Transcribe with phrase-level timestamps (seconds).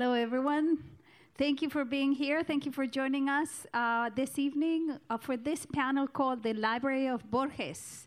[0.00, 0.78] Hello, everyone.
[1.36, 2.44] Thank you for being here.
[2.44, 7.08] Thank you for joining us uh, this evening uh, for this panel called The Library
[7.08, 8.06] of Borges.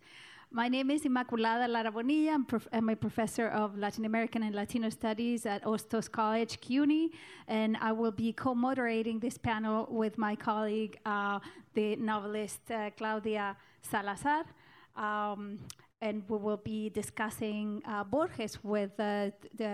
[0.52, 2.32] My name is Inmaculada Lara Bonilla.
[2.32, 7.12] I'm, prof- I'm, a professor of Latin American and Latino Studies at Hostos College, CUNY,
[7.50, 11.39] and I will be co moderating this panel with my colleague, uh,
[11.73, 14.46] the novelist uh, Claudia Salazar.
[14.96, 15.60] Um,
[16.02, 19.29] and we will be discussing uh, Borges with uh,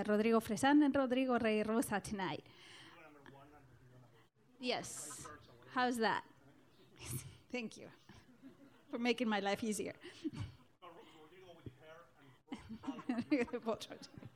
[0.08, 2.44] Rodrigo Fresán and Rodrigo Rey Rosa tonight.
[4.60, 5.26] Yes.
[5.74, 6.24] How's that?
[7.52, 7.88] Thank you
[8.92, 9.94] for making my life easier.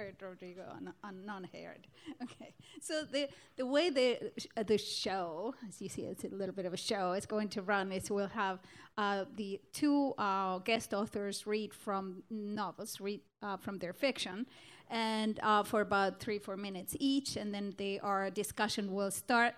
[0.00, 1.86] haired Rodrigo on, on non-haired.
[2.22, 6.54] Okay, so the the way the uh, the show, as you see, it's a little
[6.54, 7.12] bit of a show.
[7.12, 8.58] It's going to run is we'll have
[8.98, 14.46] uh, the two uh, guest authors read from novels, read uh, from their fiction,
[14.90, 19.54] and uh, for about three four minutes each, and then the our discussion will start.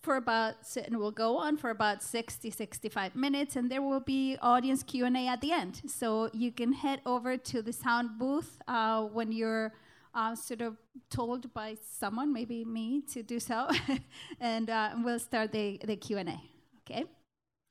[0.00, 4.36] For about and we'll go on for about 60 65 minutes and there will be
[4.40, 5.82] audience q&a at the end.
[5.86, 9.72] So you can head over to the sound booth uh, when you're
[10.14, 10.76] uh, sort of
[11.10, 13.68] told by someone maybe me to do so.
[14.40, 16.40] And uh, we'll start the, the q&a
[16.88, 17.04] okay?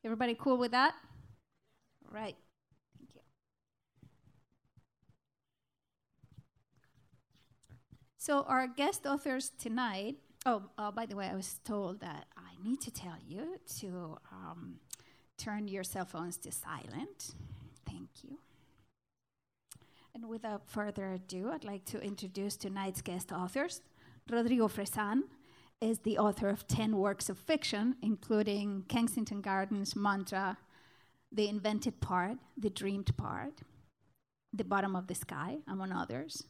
[0.03, 0.93] Everybody cool with that?
[2.05, 2.35] All right.
[2.97, 3.21] Thank you.
[8.17, 10.15] So our guest authors tonight
[10.49, 14.17] Oh, uh, by the way, I was told that I need to tell you to
[14.31, 14.75] um,
[15.37, 17.35] turn your cell phones to silent.
[17.85, 18.37] Thank you.
[20.15, 23.81] And without further ado, I'd like to introduce tonight's guest authors.
[24.31, 25.23] Rodrigo Fresán
[25.81, 30.57] is the author of 10 works of fiction, including Kensington Gardens, Mantra,
[31.29, 33.63] The Invented Part, The Dreamed Part,
[34.53, 36.45] The Bottom of the Sky, among others.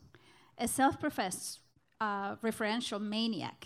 [0.60, 1.62] A self professed
[2.00, 3.66] uh, referential maniac,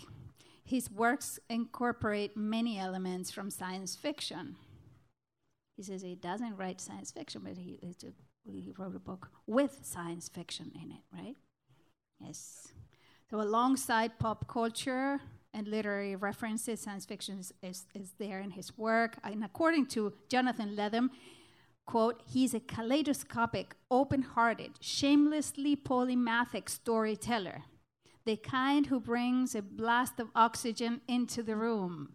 [0.64, 4.56] his works incorporate many elements from science fiction.
[5.76, 7.78] He says he doesn't write science fiction, but he,
[8.44, 11.36] he wrote a book with science fiction in it, right?
[12.20, 12.68] Yes.
[13.30, 15.20] So, alongside pop culture
[15.54, 19.16] and literary references, science fiction is, is, is there in his work.
[19.24, 21.10] And according to Jonathan Lethem,
[21.86, 27.64] quote, he's a kaleidoscopic, open hearted, shamelessly polymathic storyteller
[28.24, 32.14] the kind who brings a blast of oxygen into the room.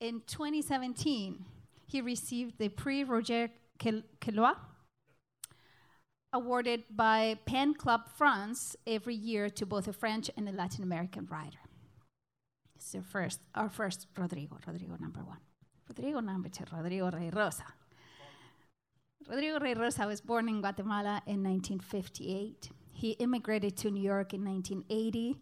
[0.00, 1.44] In 2017,
[1.86, 4.56] he received the Prix Roger Caillois,
[6.32, 11.26] awarded by Pen Club France every year to both a French and a Latin American
[11.30, 11.58] writer.
[12.76, 15.38] It's our first, our first Rodrigo, Rodrigo number one.
[15.88, 17.64] Rodrigo number two, Rodrigo Rey Rosa.
[19.28, 22.70] Rodrigo Rey Rosa was born in Guatemala in 1958.
[22.92, 25.36] He immigrated to New York in 1980,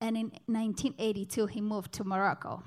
[0.00, 2.62] and in 1982, he moved to Morocco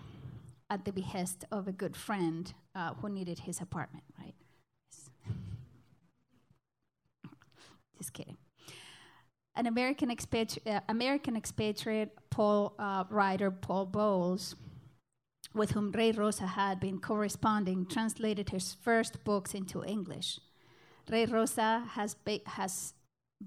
[0.69, 4.35] at the behest of a good friend uh, who needed his apartment, right?
[7.97, 8.37] Just kidding.
[9.55, 14.55] An American, expatri- uh, American expatriate Paul, uh, writer Paul Bowles,
[15.53, 20.39] with whom Rey Rosa had been corresponding, translated his first books into English.
[21.09, 22.93] Rey Rosa has, ba- has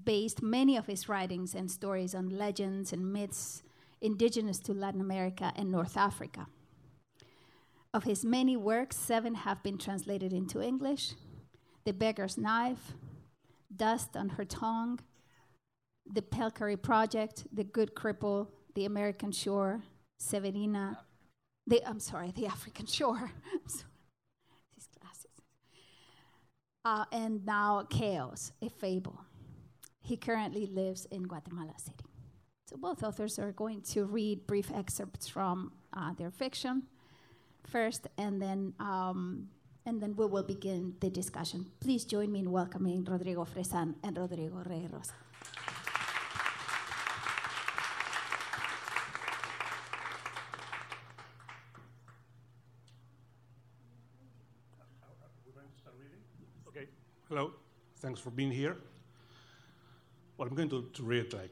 [0.03, 3.63] based many of his writings and stories on legends and myths
[4.01, 6.47] indigenous to Latin America and North Africa.
[7.93, 11.13] Of his many works, seven have been translated into English
[11.85, 12.93] The Beggar's Knife,
[13.75, 14.99] Dust on Her Tongue,
[16.11, 19.81] The Pelcari Project, The Good Cripple, The American Shore,
[20.21, 20.97] Severina,
[21.67, 23.31] the, I'm sorry, The African Shore.
[26.83, 29.19] Uh, and now Chaos, a Fable.
[30.01, 32.05] He currently lives in Guatemala City.
[32.65, 36.83] So both authors are going to read brief excerpts from uh, their fiction
[37.65, 39.49] first, and then um,
[39.85, 41.65] and then we will begin the discussion.
[41.79, 45.13] Please join me in welcoming Rodrigo Fresán and Rodrigo Rey Rosa.
[56.67, 56.87] Okay.
[57.27, 57.51] Hello.
[57.97, 58.77] Thanks for being here.
[60.41, 61.51] Well, I'm going to, to read like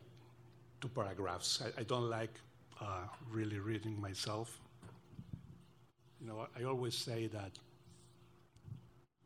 [0.81, 1.61] two paragraphs.
[1.61, 2.33] I, I don't like
[2.81, 4.59] uh, really reading myself.
[6.19, 7.51] You know, I always say that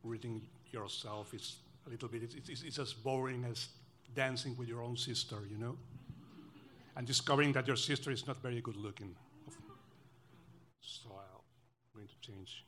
[0.04, 1.56] reading yourself is
[1.88, 3.69] a little bit, it's, it's, it's as boring as
[4.13, 5.77] dancing with your own sister, you know?
[6.98, 9.16] And discovering that your sister is not very good looking.
[10.81, 12.66] So I'm going to change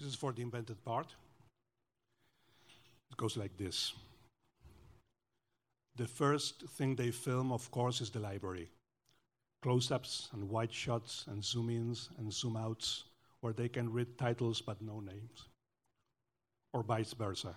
[0.00, 1.14] This is for the invented part.
[3.10, 3.92] It goes like this.
[5.96, 8.70] The first thing they film, of course, is the library.
[9.60, 13.04] Close ups and wide shots and zoom ins and zoom outs
[13.42, 15.48] where they can read titles but no names,
[16.72, 17.54] or vice versa.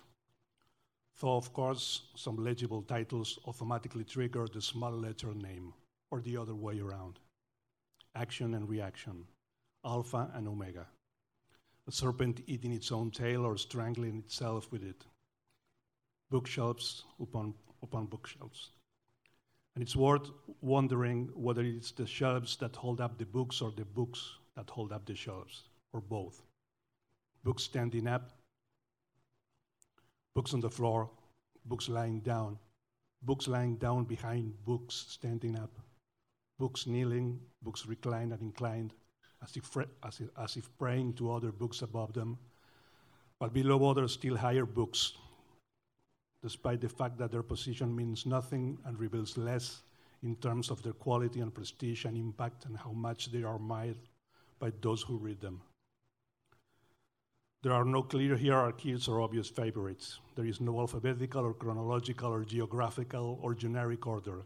[1.21, 5.73] Though, of course, some legible titles automatically trigger the small letter name,
[6.11, 7.19] or the other way around.
[8.15, 9.25] Action and reaction,
[9.85, 10.87] alpha and omega.
[11.87, 15.05] A serpent eating its own tail or strangling itself with it.
[16.31, 18.71] Bookshelves upon, upon bookshelves.
[19.75, 20.29] And it's worth
[20.61, 24.93] wondering whether it's the shelves that hold up the books or the books that hold
[24.93, 25.63] up the shelves,
[25.93, 26.41] or both.
[27.43, 28.29] Books standing up,
[30.35, 31.09] books on the floor,
[31.65, 32.57] books lying down,
[33.23, 35.71] books lying down behind books standing up,
[36.59, 38.93] books kneeling, books reclined and inclined,
[39.43, 42.37] as if, as if, as if praying to other books above them,
[43.39, 45.13] but below other still higher books
[46.43, 49.81] despite the fact that their position means nothing and reveals less
[50.23, 53.97] in terms of their quality and prestige and impact and how much they are admired
[54.59, 55.61] by those who read them.
[57.61, 60.19] There are no clear hierarchies or obvious favorites.
[60.35, 64.43] There is no alphabetical or chronological or geographical or generic order.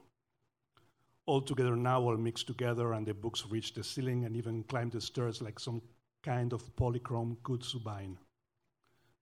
[1.28, 4.90] All together now, all mixed together, and the books reach the ceiling and even climb
[4.90, 5.84] the stairs like some
[6.24, 8.18] kind of polychrome kudzu vine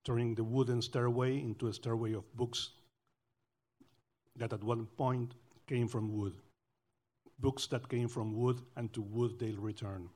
[0.06, 2.70] turning the wooden stairway into a stairway of books
[4.36, 5.34] that at one point
[5.68, 6.34] came from wood.
[7.40, 10.08] Books that came from wood, and to wood they'll return.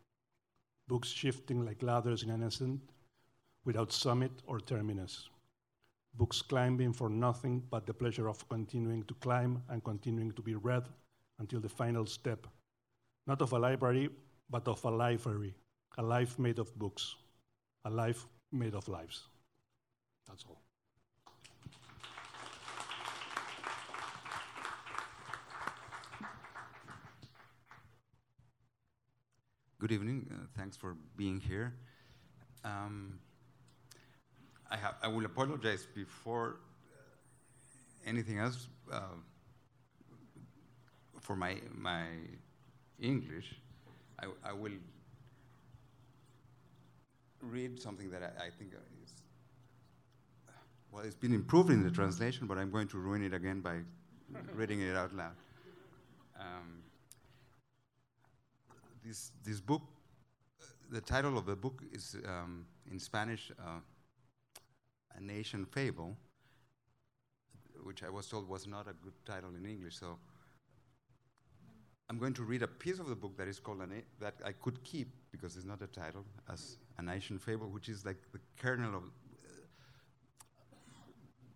[0.88, 2.82] Books shifting like ladders in an ascent,
[3.66, 5.30] without summit or terminus.
[6.14, 10.54] Books climbing for nothing but the pleasure of continuing to climb and continuing to be
[10.54, 10.88] read
[11.40, 12.48] until the final step,
[13.26, 14.10] not of a library,
[14.50, 15.56] but of a library,
[15.98, 17.16] a life made of books,
[17.86, 19.28] a life made of lives.
[20.28, 20.62] That's all.
[29.80, 30.28] Good evening.
[30.30, 31.74] Uh, thanks for being here.
[32.66, 33.18] Um,
[34.70, 36.58] I, I, will apologize before
[38.06, 39.16] anything else uh,
[41.30, 42.06] for my my
[43.00, 43.62] English.
[44.20, 44.80] I, I will
[47.40, 48.72] read something that I, I think
[49.04, 49.14] is.
[50.92, 53.76] well, it's been improved in the translation, but I'm going to ruin it again by
[54.56, 55.36] reading it out loud.
[56.40, 56.82] Um,
[59.06, 59.84] this, this book,
[60.90, 63.80] the title of the book is um, in Spanish, uh,
[65.16, 66.18] An Asian Fable,
[67.84, 69.96] which I was told was not a good title in English.
[70.00, 70.18] So
[72.10, 73.82] I'm going to read a piece of the book that is called,
[74.20, 78.04] that I could keep because it's not a title, as an Asian Fable, which is
[78.04, 79.04] like the kernel of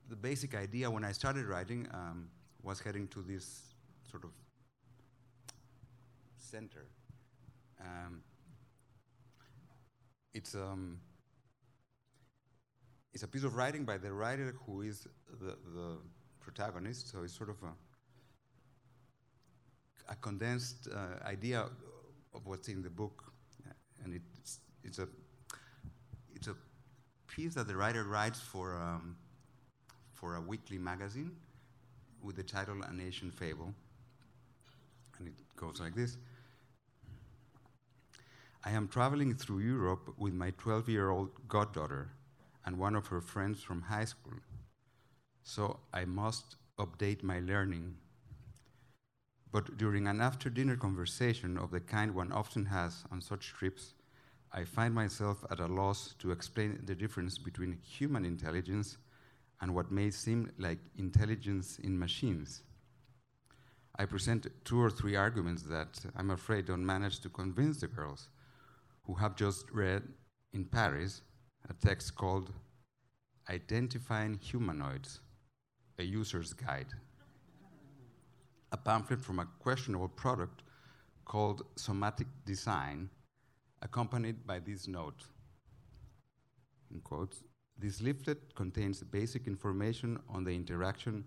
[0.09, 2.29] the basic idea when I started writing um,
[2.61, 3.73] was heading to this
[4.09, 4.29] sort of
[6.37, 6.85] center.
[7.81, 8.21] Um,
[10.35, 10.99] it's um,
[13.11, 15.07] it's a piece of writing by the writer who is
[15.41, 15.97] the, the
[16.39, 17.73] protagonist, so it's sort of a,
[20.09, 21.65] a condensed uh, idea
[22.33, 23.23] of what's in the book,
[24.03, 25.07] and it's it's a
[26.35, 26.55] it's a
[27.27, 29.15] piece that the writer writes for um,
[30.13, 31.31] for a weekly magazine
[32.21, 33.73] with the title An Asian Fable.
[35.19, 36.17] And it goes like this
[38.65, 42.09] I am traveling through Europe with my 12 year old goddaughter
[42.65, 44.39] and one of her friends from high school.
[45.43, 47.95] So I must update my learning.
[49.53, 53.93] But during an after dinner conversation of the kind one often has on such trips,
[54.51, 58.97] I find myself at a loss to explain the difference between human intelligence
[59.61, 62.63] and what may seem like intelligence in machines.
[63.95, 68.29] I present two or three arguments that I'm afraid don't manage to convince the girls
[69.03, 70.01] who have just read
[70.53, 71.21] in Paris
[71.69, 72.51] a text called
[73.47, 75.19] Identifying Humanoids,
[75.99, 76.87] a User's Guide,
[78.73, 80.63] a pamphlet from a questionable product
[81.25, 83.07] called Somatic Design,
[83.83, 85.23] accompanied by this note,
[86.91, 87.43] in quotes,
[87.77, 91.23] this leaflet contains basic information on the interaction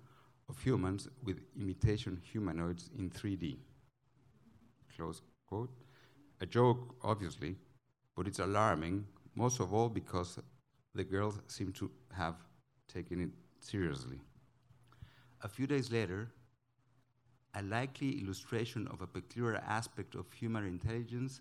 [0.49, 3.57] of humans with imitation humanoids in 3D.
[4.97, 5.71] Close quote.
[6.41, 7.57] A joke, obviously,
[8.17, 10.38] but it's alarming, most of all because
[10.95, 12.37] the girls seem to have
[12.93, 14.21] taken it seriously.
[15.43, 16.31] A few days later,
[17.57, 21.41] a likely illustration of a peculiar aspect of human intelligence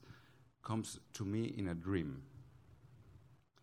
[0.64, 2.22] comes to me in a dream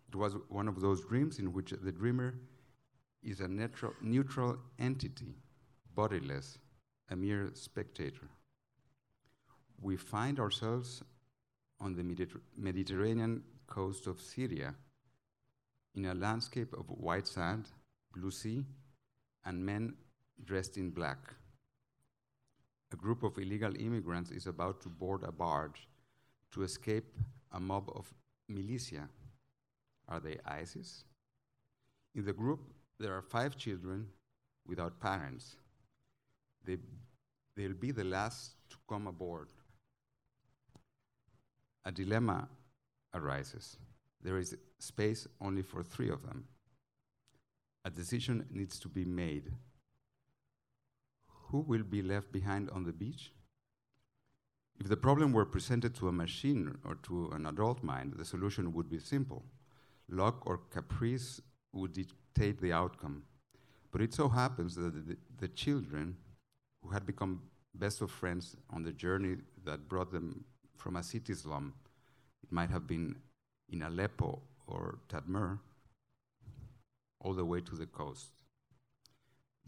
[0.08, 2.34] It was one of those dreams in which the dreamer
[3.22, 5.34] is a neutral, neutral entity,
[5.94, 6.58] bodiless,
[7.10, 8.28] a mere spectator.
[9.80, 11.02] We find ourselves
[11.80, 14.74] on the Mediter- Mediterranean coast of Syria
[15.94, 17.70] in a landscape of white sand,
[18.12, 18.66] blue sea,
[19.44, 19.94] and men
[20.44, 21.34] dressed in black.
[22.92, 25.88] A group of illegal immigrants is about to board a barge
[26.52, 27.06] to escape
[27.52, 28.12] a mob of
[28.48, 29.08] militia.
[30.08, 31.04] Are they ISIS?
[32.14, 32.60] In the group,
[33.00, 34.08] there are five children
[34.66, 35.56] without parents.
[36.64, 36.76] They,
[37.56, 39.48] they'll be the last to come aboard.
[41.84, 42.48] A dilemma
[43.14, 43.78] arises.
[44.22, 46.44] There is space only for three of them.
[47.84, 49.50] A decision needs to be made.
[51.52, 53.30] Who will be left behind on the beach?
[54.80, 58.72] If the problem were presented to a machine or to an adult mind, the solution
[58.72, 59.44] would be simple.
[60.08, 61.42] Luck or caprice
[61.74, 63.24] would dictate the outcome.
[63.90, 66.16] But it so happens that the, the children
[66.82, 67.42] who had become
[67.74, 70.44] best of friends on the journey that brought them
[70.78, 71.74] from a city slum,
[72.42, 73.14] it might have been
[73.68, 75.58] in Aleppo or Tadmur,
[77.20, 78.30] all the way to the coast.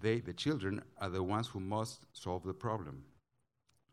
[0.01, 3.05] They, the children, are the ones who must solve the problem.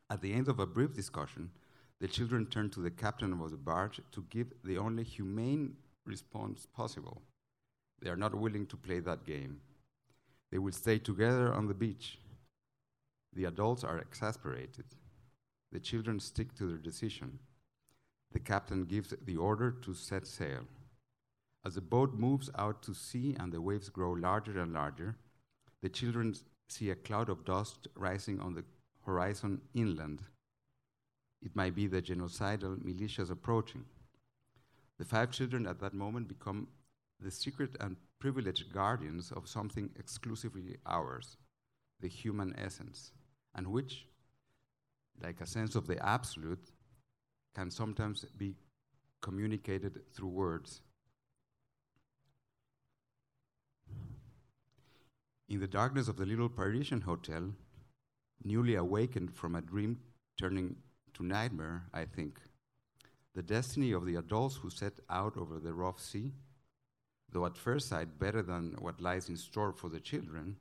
[0.10, 1.52] At the end of a brief discussion,
[2.00, 6.68] the children turn to the captain of the barge to give the only humane response
[6.76, 7.22] possible.
[8.02, 9.62] They are not willing to play that game.
[10.52, 12.18] They will stay together on the beach.
[13.34, 14.86] The adults are exasperated.
[15.72, 17.40] The children stick to their decision.
[18.34, 20.66] The captain gives the order to set sail.
[21.64, 25.16] As the boat moves out to sea and the waves grow larger and larger,
[25.82, 26.36] the children
[26.68, 28.64] see a cloud of dust rising on the
[29.06, 30.22] horizon inland.
[31.42, 33.86] It might be the genocidal militias approaching.
[35.00, 36.68] The five children at that moment become
[37.20, 41.38] the secret and privileged guardians of something exclusively ours,
[42.00, 43.12] the human essence,
[43.56, 44.06] and which,
[45.22, 46.72] like a sense of the absolute,
[47.56, 48.56] can sometimes be
[49.22, 50.82] communicated through words.
[55.52, 57.54] In the darkness of the little Parisian hotel,
[58.42, 60.00] newly awakened from a dream
[60.40, 60.78] turning
[61.14, 62.40] to nightmare, I think,
[63.36, 66.32] the destiny of the adults who set out over the rough sea,
[67.30, 70.56] though at first sight better than what lies in store for the children,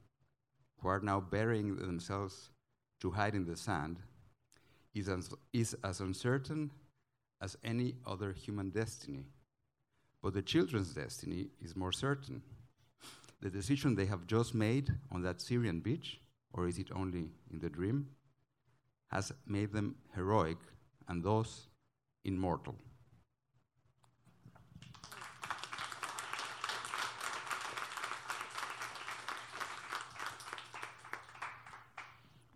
[0.80, 2.50] who are now burying themselves
[2.98, 4.00] to hide in the sand,
[4.92, 6.68] is as, is as uncertain
[7.40, 9.26] as any other human destiny.
[10.20, 12.42] But the children's destiny is more certain.
[13.42, 16.20] The decision they have just made on that Syrian beach,
[16.52, 18.08] or is it only in the dream,
[19.08, 20.58] has made them heroic
[21.08, 21.66] and thus
[22.24, 22.76] immortal.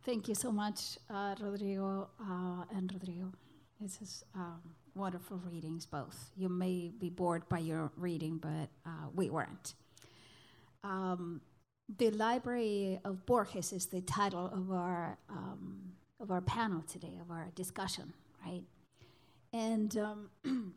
[0.05, 3.33] Thank you so much, uh, Rodrigo uh, and Rodrigo.
[3.81, 4.61] This is um,
[4.95, 6.31] wonderful readings, both.
[6.37, 9.75] You may be bored by your reading, but uh, we weren't.
[10.85, 11.41] Um,
[11.99, 17.31] the Library of Borges is the title of our um, of our panel today, of
[17.31, 18.13] our discussion,
[18.45, 18.63] right?
[19.53, 20.31] And um,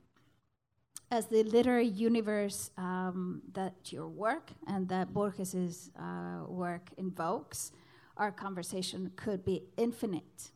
[1.12, 7.72] as the literary universe um, that your work and that Borges's uh, work invokes,
[8.16, 10.52] our conversation could be infinite,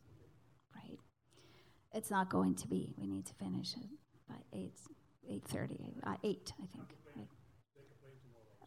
[0.75, 0.99] right?
[1.93, 2.93] It's not going to be.
[2.97, 3.89] We need to finish it
[4.27, 4.79] by eight,
[5.29, 6.95] eight thirty, uh, eight, I think.
[7.15, 7.27] Right?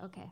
[0.05, 0.31] Okay.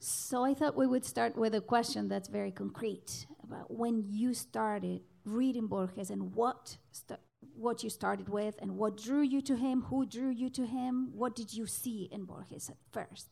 [0.00, 4.32] So I thought we would start with a question that's very concrete about when you
[4.32, 7.18] started reading Borges and what st-
[7.56, 11.10] what you started with and what drew you to him, who drew you to him,
[11.12, 13.28] what did you see in Borges at first?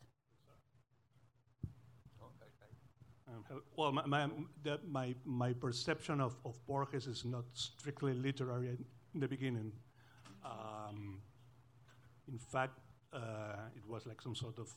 [3.77, 4.29] Well, my, my,
[4.63, 8.77] the, my, my, perception of, of Borges is not strictly literary
[9.15, 9.73] in the beginning.
[10.45, 11.21] Um,
[12.27, 12.79] in fact,
[13.13, 14.69] uh, it was like some sort of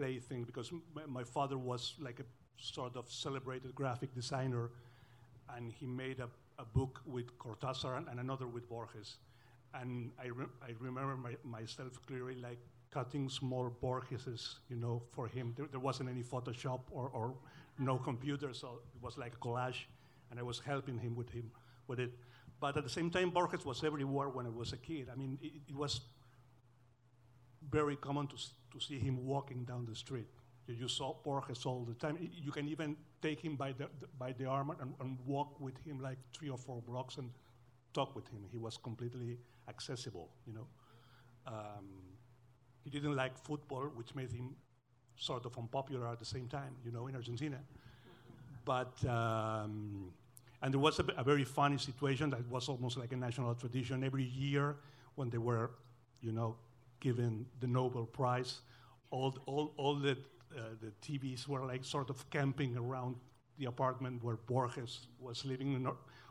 [0.00, 0.72] because
[1.06, 2.24] my, father was like a
[2.58, 4.70] sort of celebrated graphic designer,
[5.56, 6.28] and he made a,
[6.58, 9.16] a book with Cortázar and, another with Borges.
[9.74, 12.58] And I, re- I remember my, myself clearly like
[12.90, 15.54] cutting small Borgeses, you know, for him.
[15.56, 17.34] There, there wasn't any Photoshop or, or
[17.78, 19.84] no computer, so it was like collage,
[20.30, 21.50] and I was helping him with him
[21.86, 22.12] with it.
[22.58, 25.08] But at the same time, Borges was everywhere when I was a kid.
[25.12, 26.00] I mean, it, it was
[27.68, 30.26] very common to, to see him walking down the street.
[30.66, 32.16] You saw Borges all the time.
[32.32, 33.88] You can even take him by the,
[34.18, 37.30] by the arm and, and walk with him like three or four blocks and
[37.92, 38.44] talk with him.
[38.52, 39.38] He was completely
[39.68, 40.66] accessible, you know.
[41.46, 41.88] Um,
[42.84, 44.54] he didn't like football, which made him
[45.16, 47.58] sort of unpopular at the same time, you know, in Argentina.
[48.64, 50.12] But, um,
[50.62, 54.04] and there was a, a, very funny situation that was almost like a national tradition.
[54.04, 54.76] Every year
[55.14, 55.70] when they were,
[56.20, 56.56] you know,
[57.00, 58.60] given the Nobel Prize,
[59.10, 60.12] all, all, all the,
[60.56, 63.16] uh, the TVs were like sort of camping around
[63.58, 65.86] the apartment where Borges was living,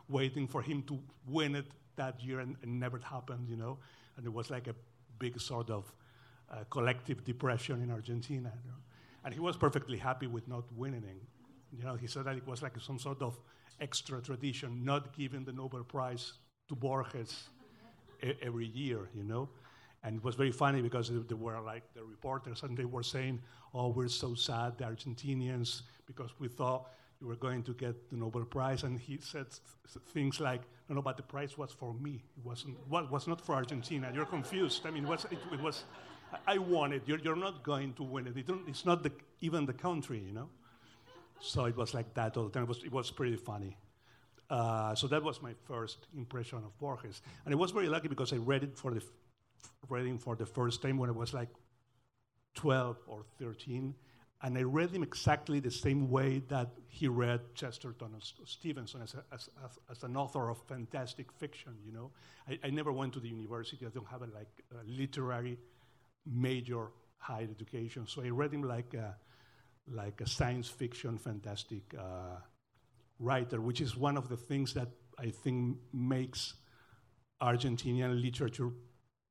[0.08, 3.78] waiting for him to win it that year, and, never happened, you know.
[4.16, 4.74] And it was like a
[5.18, 5.92] big sort of
[6.50, 8.50] uh, collective depression in Argentina.
[8.64, 8.78] You know?
[9.24, 11.20] And he was perfectly happy with not winning.
[11.76, 13.38] You know, he said that it was like some sort of
[13.80, 16.32] extra tradition, not giving the Nobel Prize
[16.68, 17.48] to Borges
[18.42, 19.48] every year, you know.
[20.02, 23.40] And it was very funny because there were like the reporters and they were saying,
[23.74, 26.88] oh, we're so sad, the Argentinians, because we thought
[27.20, 28.82] you were going to get the Nobel Prize.
[28.82, 29.46] And he said
[30.12, 32.22] things like, no, no, but the prize was for me.
[32.36, 34.10] It wasn't, well, was not for Argentina.
[34.12, 34.86] You're confused.
[34.86, 35.84] I mean, it was, it, it was
[36.46, 37.02] I won it.
[37.06, 38.36] You're, you're not going to win it.
[38.36, 40.48] it it's not the, even the country, you know?
[41.40, 42.64] So it was like that all the time.
[42.64, 43.76] It was, it was pretty funny.
[44.48, 47.22] Uh, so that was my first impression of Borges.
[47.44, 49.02] And I was very lucky because I read it for the,
[49.64, 51.48] f- read him for the first time when I was like
[52.54, 53.94] 12 or 13.
[54.42, 59.14] And I read him exactly the same way that he read Chesterton or Stevenson as,
[59.14, 62.10] a, as, as, as, an author of fantastic fiction, you know.
[62.48, 63.84] I, I, never went to the university.
[63.84, 65.58] I don't have a, like, a literary
[66.24, 66.88] major
[67.18, 68.06] higher education.
[68.06, 69.14] So I read him like a,
[69.86, 72.38] like a science fiction fantastic uh,
[73.18, 74.88] writer, which is one of the things that
[75.18, 76.54] I think makes
[77.42, 78.70] Argentinian literature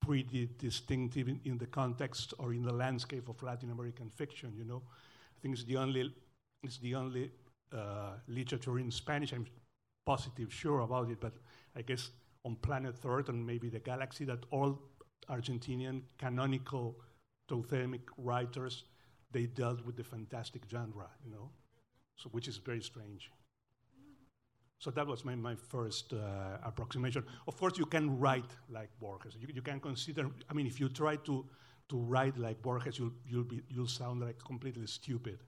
[0.09, 4.51] pretty distinctive in, in, the context or in the landscape of Latin American fiction.
[4.57, 6.11] You know, I think it's the only
[6.63, 7.29] it's the only
[7.71, 9.33] uh, literature in Spanish.
[9.33, 9.45] I'm
[10.07, 11.33] positive, sure about it, but
[11.75, 12.09] I guess
[12.43, 14.79] on planet Earth and maybe the galaxy that all
[15.29, 16.95] Argentinian canonical
[17.47, 18.85] totemic writers,
[19.31, 21.51] they dealt with the fantastic genre, you know,
[22.15, 23.29] so which is very strange.
[24.79, 27.25] So that was my, my first uh, approximation.
[27.47, 29.35] Of course, you can write like Borges.
[29.39, 31.45] You, you can consider, I mean, if you try to,
[31.89, 35.39] to write like Borges, you'll, you'll, be, you'll sound like completely stupid.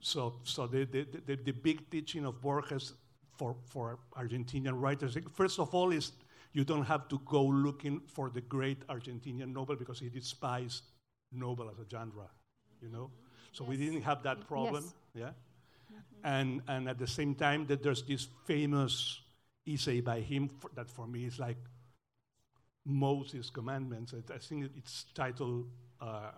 [0.00, 2.92] So, so the, the, the, the big teaching of Borges
[3.36, 6.12] for, for Argentinian writers, first of all, is
[6.52, 10.82] you don't have to go looking for the great Argentinian novel because he despised
[11.32, 12.28] novel as a genre,
[12.82, 13.10] you know?
[13.52, 13.70] So yes.
[13.70, 14.92] we didn't have that problem, yes.
[15.14, 15.30] yeah?
[15.98, 16.26] Mm-hmm.
[16.26, 19.20] And, and at the same time, that there's this famous
[19.66, 21.58] essay by him for, that for me is like
[22.84, 24.14] Moses' Commandments.
[24.14, 25.66] I, I think it's titled
[26.00, 26.30] uh,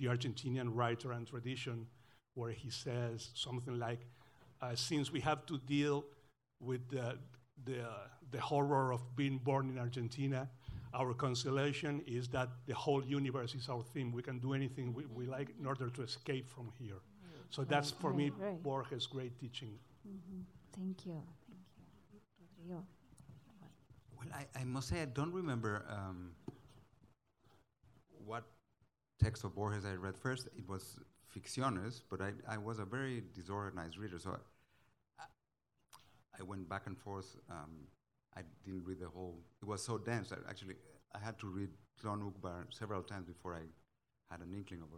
[0.00, 1.86] The Argentinian Writer and Tradition,
[2.34, 4.00] where he says something like,
[4.60, 6.04] uh, since we have to deal
[6.60, 7.18] with the,
[7.64, 7.84] the,
[8.30, 10.48] the horror of being born in Argentina.
[10.98, 14.10] Our consolation is that the whole universe is our theme.
[14.12, 17.00] We can do anything we, we like in order to escape from here.
[17.50, 18.62] So that's for me right.
[18.62, 19.78] Borges' great teaching.
[20.06, 20.40] Mm-hmm.
[20.76, 21.22] Thank you.
[21.46, 22.18] Thank you.
[22.58, 22.84] Rodrigo.
[24.16, 26.32] Well, I, I, must say I don't remember um,
[28.26, 28.44] what
[29.22, 30.48] text of Borges I read first.
[30.56, 30.98] It was
[31.34, 34.36] Ficciones, but I, I was a very disorganized reader, so
[36.38, 37.36] I went back and forth.
[37.50, 37.86] Um,
[38.36, 39.40] I didn't read the whole.
[39.62, 40.76] It was so dense that actually
[41.14, 41.70] I had to read
[42.02, 43.64] Tlön Uqbar several times before I
[44.30, 44.88] had an inkling of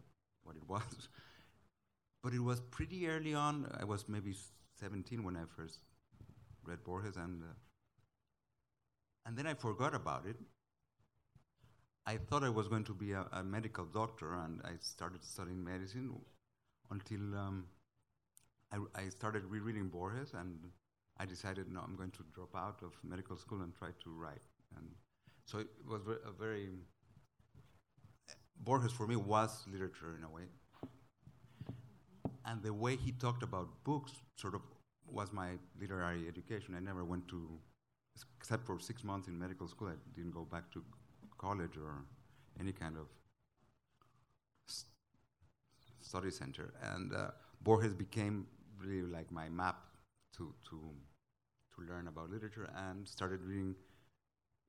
[0.42, 1.08] what it was.
[2.22, 3.66] but it was pretty early on.
[3.80, 4.34] I was maybe
[4.80, 5.78] 17 when I first
[6.64, 7.54] read Borges, and uh,
[9.26, 10.36] and then I forgot about it.
[12.06, 15.62] I thought I was going to be a, a medical doctor, and I started studying
[15.62, 16.18] medicine
[16.90, 17.66] until um,
[18.72, 20.58] I, I started rereading Borges and
[21.20, 24.40] I decided, no, I'm going to drop out of medical school and try to write.
[24.76, 24.86] And
[25.44, 26.70] so it was a very,
[28.64, 30.44] Borges for me was literature in a way.
[32.46, 34.62] And the way he talked about books sort of
[35.06, 36.74] was my literary education.
[36.74, 37.58] I never went to,
[38.38, 40.82] except for six months in medical school, I didn't go back to
[41.36, 42.06] college or
[42.58, 43.08] any kind of
[46.00, 46.72] study center.
[46.82, 48.46] And uh, Borges became
[48.78, 49.76] really like my map
[50.36, 50.94] to, to
[51.88, 53.74] learn about literature and started reading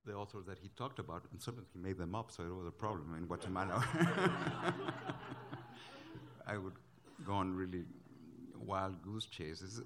[0.05, 2.67] the authors that he talked about, and sometimes he made them up, so it was
[2.67, 3.83] a problem in Guatemala.
[6.47, 6.73] I would
[7.25, 7.83] go on really
[8.57, 9.81] wild goose chases.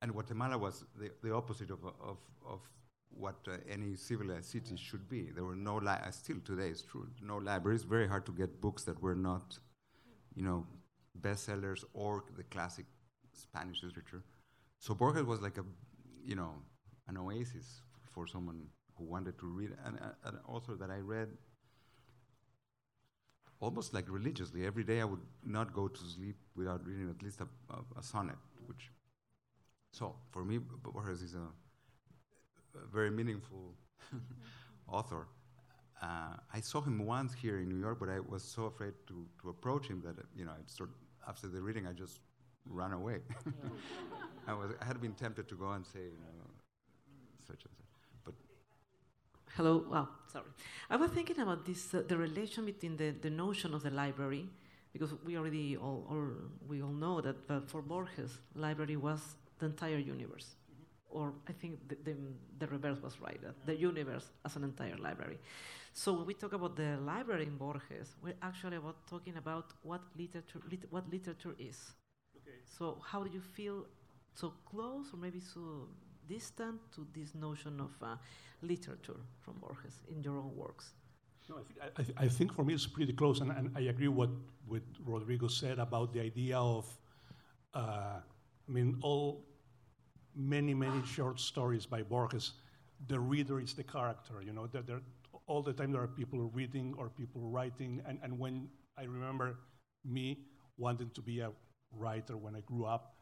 [0.00, 2.60] And Guatemala was the, the opposite of, of, of
[3.10, 5.30] what uh, any civilized city should be.
[5.34, 7.82] There were no, li- still today it's true, no libraries.
[7.82, 9.58] Very hard to get books that were not,
[10.34, 10.66] you know,
[11.20, 12.86] bestsellers or the classic
[13.32, 14.22] Spanish literature.
[14.82, 15.64] So Borges was like a,
[16.24, 16.54] you know,
[17.06, 18.66] an oasis for someone
[18.96, 19.70] who wanted to read.
[19.84, 21.28] And uh, an author that I read
[23.60, 24.66] almost like religiously.
[24.66, 28.02] Every day I would not go to sleep without reading at least a, a, a
[28.02, 28.34] sonnet,
[28.66, 28.90] which.
[29.92, 31.46] So for me, Borges is a,
[32.76, 33.74] a very meaningful
[34.88, 35.28] author.
[36.02, 39.26] Uh, I saw him once here in New York, but I was so afraid to,
[39.42, 40.90] to approach him that you know, I sort
[41.28, 42.18] after the reading, I just
[42.68, 43.20] ran away.
[44.46, 46.50] I was I had been tempted to go and say you know,
[47.46, 47.86] such and such,
[48.24, 48.34] but
[49.56, 49.84] Hello.
[49.88, 50.46] Well, sorry.
[50.90, 54.48] I was thinking about this, uh, the relation between the, the notion of the library,
[54.92, 56.28] because we already all, all
[56.66, 59.20] we all know that uh, for Borges, library was
[59.58, 60.56] the entire universe,
[61.10, 62.16] or I think the, the,
[62.58, 65.38] the reverse was right, that the universe as an entire library.
[65.94, 70.00] So when we talk about the library in Borges, we're actually about talking about what
[70.16, 71.92] literature, lit, what literature is.
[72.78, 73.86] So how do you feel
[74.34, 75.88] so close, or maybe so
[76.28, 78.16] distant to this notion of uh,
[78.62, 80.94] literature from Borges in your own works?
[81.48, 81.62] No, I,
[82.02, 84.30] think, I, I think for me it's pretty close, and, and I agree what
[84.66, 86.86] with Rodrigo said about the idea of,
[87.74, 88.20] uh,
[88.68, 89.44] I mean, all
[90.34, 92.52] many many short stories by Borges.
[93.08, 94.66] The reader is the character, you know.
[94.68, 95.00] That there,
[95.46, 99.58] all the time there are people reading or people writing, and, and when I remember
[100.04, 100.38] me
[100.78, 101.50] wanting to be a
[101.96, 103.14] writer when I grew up,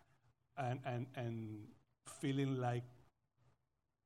[0.57, 1.67] and and and
[2.21, 2.85] feeling like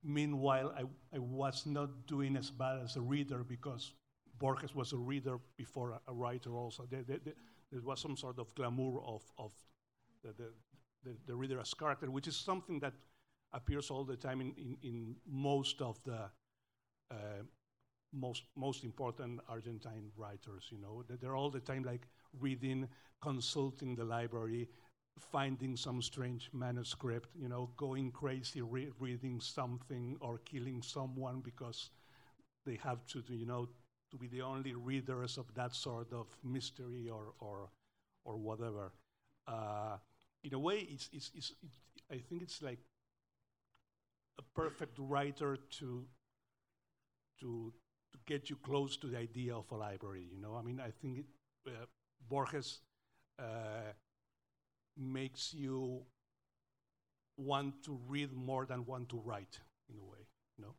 [0.02, 0.82] meanwhile I,
[1.14, 3.92] I was not doing as bad as a reader because
[4.38, 6.86] Borges was a reader before a, a writer also.
[6.90, 7.18] There, there,
[7.72, 9.52] there, was some sort of glamour of, of
[10.22, 10.52] the, the,
[11.04, 12.94] the, the, reader as character, which is something that
[13.52, 16.28] appears all the time in, in, in most of the
[17.10, 17.42] uh,
[18.12, 21.04] most, most important Argentine writers, you know.
[21.20, 22.06] They're all the time like
[22.40, 22.88] reading,
[23.20, 24.68] consulting the library,
[25.18, 31.90] finding some strange manuscript, you know, going crazy re- reading something or killing someone because
[32.66, 33.68] they have to, you know,
[34.10, 37.70] to be the only readers of that sort of mystery or or
[38.24, 38.92] or whatever.
[39.46, 39.96] Uh,
[40.42, 41.70] in a way, it's, it's, it's it,
[42.10, 42.78] I think it's like
[44.38, 46.06] a perfect writer to
[47.40, 47.72] to
[48.12, 50.26] to get you close to the idea of a library.
[50.30, 51.26] You know, I mean, I think it,
[51.66, 51.86] uh,
[52.28, 52.80] Borges.
[53.38, 53.92] Uh,
[54.96, 56.02] makes you
[57.36, 59.58] want to read more than want to write
[59.90, 60.24] in a way
[60.58, 60.74] know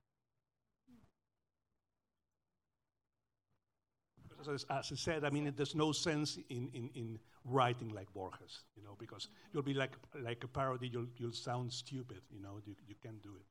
[4.53, 8.63] as, as I said, I mean, there's no sense in, in, in writing like Borges,
[8.75, 12.59] you know, because you'll be like, like a parody, you'll, you'll sound stupid, you know,
[12.65, 13.45] you, you can't do it.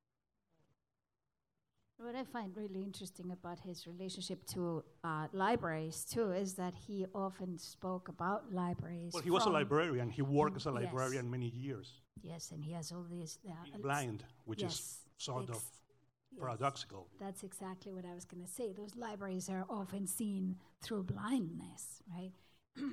[1.99, 7.07] What I find really interesting about his relationship to uh, libraries too is that he
[7.15, 9.13] often spoke about libraries.
[9.13, 10.11] Well, he was a librarian.
[10.11, 11.31] He worked as a librarian yes.
[11.31, 11.93] many years.
[12.21, 13.39] Yes, and he has all these.
[13.49, 17.07] Uh, blind, which yes, is sort of yes, paradoxical.
[17.21, 18.73] That's exactly what I was going to say.
[18.73, 22.33] Those libraries are often seen through blindness, right?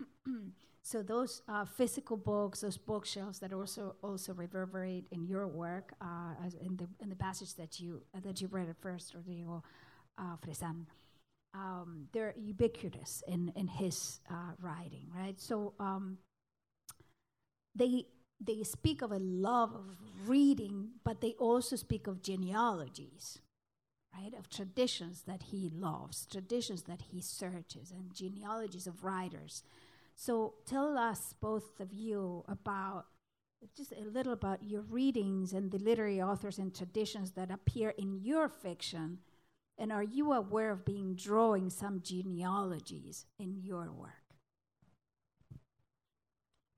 [0.83, 6.33] So those uh, physical books, those bookshelves that also also reverberate in your work, uh,
[6.59, 9.63] in the in the passage that you uh, that you read at first, Rodrigo
[10.17, 10.87] uh, Fresán,
[11.53, 15.39] um, they're ubiquitous in in his uh, writing, right?
[15.39, 16.17] So um,
[17.75, 18.05] they
[18.43, 19.85] they speak of a love of
[20.27, 23.37] reading, but they also speak of genealogies,
[24.17, 24.33] right?
[24.33, 29.63] Of traditions that he loves, traditions that he searches, and genealogies of writers
[30.21, 33.05] so tell us, both of you, about
[33.75, 38.19] just a little about your readings and the literary authors and traditions that appear in
[38.21, 39.17] your fiction.
[39.79, 44.11] And are you aware of being drawing some genealogies in your work?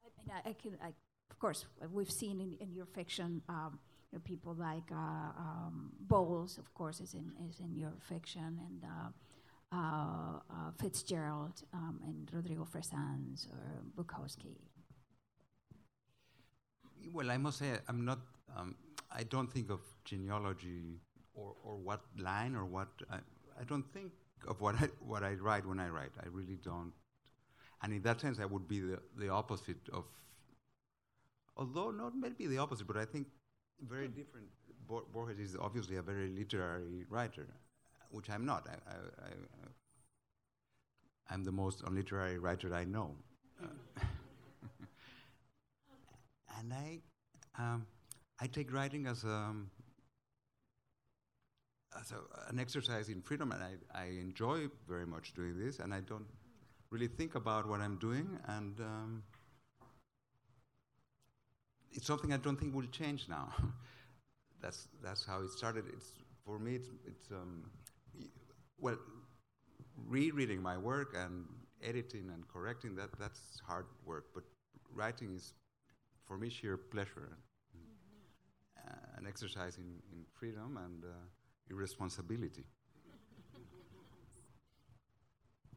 [0.05, 0.93] I mean, I, I can, I,
[1.29, 3.77] of course, we've seen in, in your fiction um,
[4.09, 4.95] you know, people like uh,
[5.37, 9.09] um, Bowles, of course, is in is in your fiction, and uh,
[9.73, 14.57] uh, uh, Fitzgerald um, and Rodrigo Fresans or Bukowski?
[17.11, 18.19] Well, I must say I'm not.
[18.55, 18.75] Um,
[19.11, 20.99] I don't think of genealogy
[21.33, 22.89] or, or what line or what.
[23.09, 23.17] I,
[23.59, 24.11] I don't think
[24.47, 26.11] of what I what I write when I write.
[26.23, 26.93] I really don't.
[27.81, 30.05] And in that sense, I would be the, the opposite of.
[31.57, 33.27] Although not maybe the opposite, but I think
[33.87, 34.47] very different.
[34.87, 37.47] Borges is obviously a very literary writer,
[38.13, 38.65] which I'm not.
[38.69, 38.75] I,
[41.33, 43.15] am the most unliterary writer I know.
[43.61, 43.67] Uh,
[46.59, 46.99] and I,
[47.57, 47.85] um,
[48.39, 49.71] I take writing as, a, um,
[51.99, 52.17] as a,
[52.49, 56.27] an exercise in freedom, and I, I enjoy very much doing this, and I don't
[56.91, 59.23] really think about what I'm doing, and um,
[61.91, 63.51] it's something I don't think will change now.
[64.61, 65.85] that's, that's how it started.
[65.91, 66.11] It's,
[66.45, 67.63] for me, it's, it's um,
[68.79, 68.97] well,
[70.07, 71.45] rereading my work and
[71.83, 74.25] editing and correcting that that's hard work.
[74.33, 74.43] But
[74.93, 75.53] writing is,
[76.25, 77.37] for me, sheer pleasure,
[77.75, 78.89] mm-hmm.
[78.89, 81.07] uh, an exercise in, in freedom and uh,
[81.69, 82.65] irresponsibility.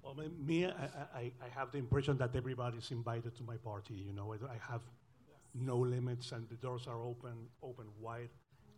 [0.02, 3.94] Well, me, I, I, I, have the impression that everybody's invited to my party.
[3.94, 4.82] You know, I have
[5.26, 5.36] yes.
[5.52, 8.28] no limits, and the doors are open, open wide.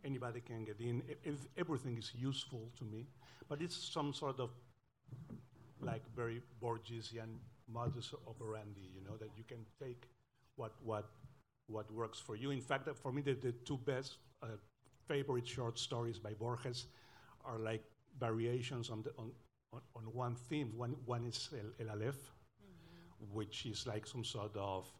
[0.04, 1.02] Anybody can get in.
[1.24, 3.06] If everything is useful to me,
[3.48, 4.50] but it's some sort of
[5.80, 7.38] like very Borgesian
[7.72, 8.90] modus operandi.
[8.94, 10.08] You know that you can take
[10.56, 11.06] what what
[11.66, 12.50] what works for you.
[12.50, 14.46] In fact, for me, the, the two best uh,
[15.06, 16.86] favorite short stories by Borges
[17.44, 17.84] are like
[18.18, 19.30] variations on the on,
[19.72, 20.72] on, on one theme.
[20.76, 23.36] One, one is El, El Aleph, mm-hmm.
[23.36, 24.90] which is like some sort of,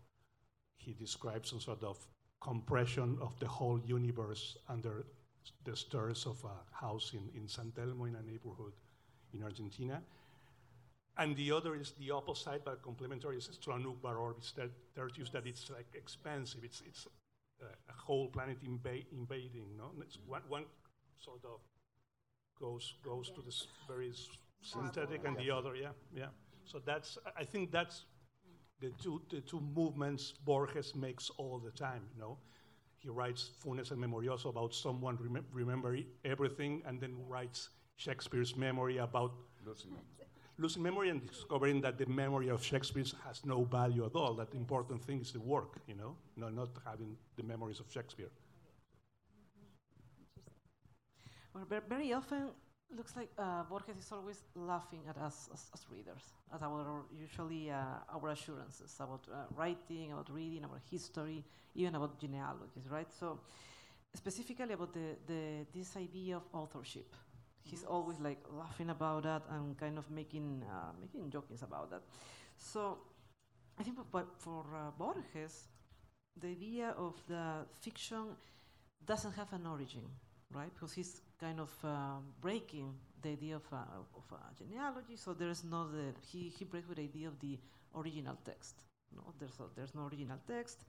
[0.77, 1.99] he describes some sort of
[2.41, 5.07] compression of the whole universe under
[5.65, 8.73] the stairs of a house in, in San Telmo in a neighborhood
[9.33, 10.03] in Argentina.
[11.17, 14.55] And the other is the opposite, but complementary, is Tlön Uqbar Orbis
[14.95, 16.63] Tertius, that it's like expansive.
[16.63, 17.09] It's, it's
[17.61, 19.77] uh, a whole planet inva- invading.
[19.77, 19.91] No?
[20.01, 20.65] It's one, one
[21.17, 21.61] sort of
[22.61, 24.13] goes, goes to this very
[24.63, 26.27] synthetic and the other, yeah, yeah.
[26.65, 28.05] So that's, I think that's
[28.81, 32.39] the two, the two movements Borges makes all the time, you know.
[32.99, 38.99] He writes Funes el Memorioso about someone rem- remembering everything and then writes Shakespeare's memory
[38.99, 39.33] about
[39.65, 39.93] losing,
[40.59, 44.35] losing memory and discovering that the memory of Shakespeare has no value at all.
[44.35, 47.87] That the important thing is the work, you know, no, not having the memories of
[47.91, 48.31] Shakespeare.
[51.55, 52.51] Well, very often
[52.97, 57.71] looks like uh, Borges is always laughing at us as, as readers, at our usually
[57.71, 63.09] uh, our assurances about uh, writing, about reading, about history, even about genealogies, right?
[63.19, 63.41] So,
[64.15, 67.15] specifically about the, the this idea of authorship,
[67.63, 67.93] he's mm-hmm.
[67.93, 72.03] always like laughing about that and kind of making uh, making jokes about that.
[72.57, 72.99] So,
[73.79, 75.69] I think, but for uh, Borges,
[76.41, 78.37] the idea of the fiction
[79.05, 80.03] doesn't have an origin,
[80.53, 80.71] right?
[80.75, 83.77] Because he's kind of uh, breaking the idea of, uh,
[84.17, 85.17] of genealogy.
[85.17, 87.59] So there's no the he he breaks with the idea of the
[87.95, 88.83] original text.
[89.15, 90.85] No, there's a, there's no original text.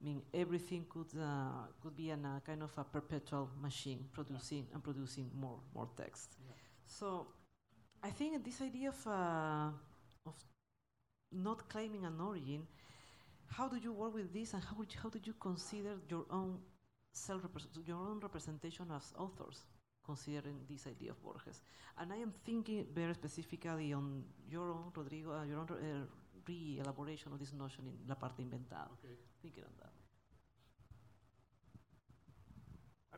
[0.00, 4.66] I mean, everything could uh, could be a uh, kind of a perpetual machine producing
[4.68, 4.74] yeah.
[4.74, 6.36] and producing more more text.
[6.46, 6.54] Yeah.
[6.86, 7.26] So,
[8.02, 9.70] I think this idea of uh,
[10.26, 10.34] of
[11.32, 12.66] not claiming an origin.
[13.46, 16.58] How do you work with this, and how, how did you consider your own
[17.12, 17.42] self
[17.84, 19.66] your own representation as authors?
[20.04, 21.62] Considering this idea of Borges.
[21.98, 26.06] And I am thinking very specifically on your own, Rodrigo, uh, your own uh,
[26.46, 28.88] re-elaboration of this notion in La Parte Inventada.
[28.98, 29.14] Okay.
[29.42, 29.92] Thinking on that.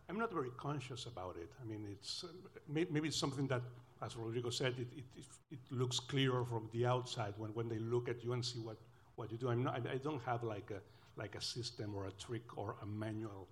[0.09, 1.51] I'm not very conscious about it.
[1.63, 2.29] I mean, it's uh,
[2.69, 3.63] maybe it's something that,
[4.05, 8.09] as Rodrigo said, it, it, it, looks clearer from the outside when, when they look
[8.09, 8.77] at you and see what,
[9.15, 9.49] what you do.
[9.49, 10.81] I'm not, I, I don't have like a,
[11.19, 13.49] like a system or a trick or a manual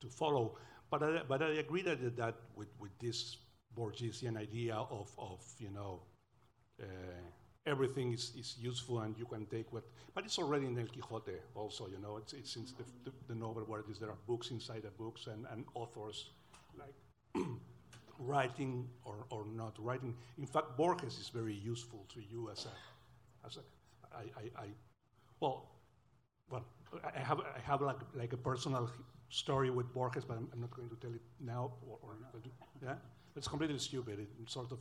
[0.00, 0.56] to follow.
[0.90, 3.36] But I, but I agree that, that with, with this
[3.76, 6.00] Borgesian idea of, of you know,
[6.80, 6.84] uh,
[7.66, 11.32] everything is, is useful and you can take what, but it's already in El Quixote
[11.54, 14.18] also, you know, it's, it's since the, the, the novel where it is, there are
[14.26, 16.30] books inside the books and, and authors
[16.78, 16.94] like
[18.18, 20.14] writing or, or not writing.
[20.38, 23.60] In fact, Borges is very useful to you as a, as a,
[24.14, 24.66] I, I, I
[25.40, 25.70] well,
[26.50, 26.64] well,
[27.02, 28.90] I have, I have like, like a personal
[29.34, 31.72] story with Borges, but I'm, I'm not going to tell it now.
[31.88, 32.16] Or, or
[32.82, 32.94] yeah,
[33.36, 34.20] it's completely stupid.
[34.20, 34.78] It sort of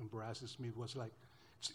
[0.00, 0.68] embarrasses me.
[0.68, 1.12] It was like,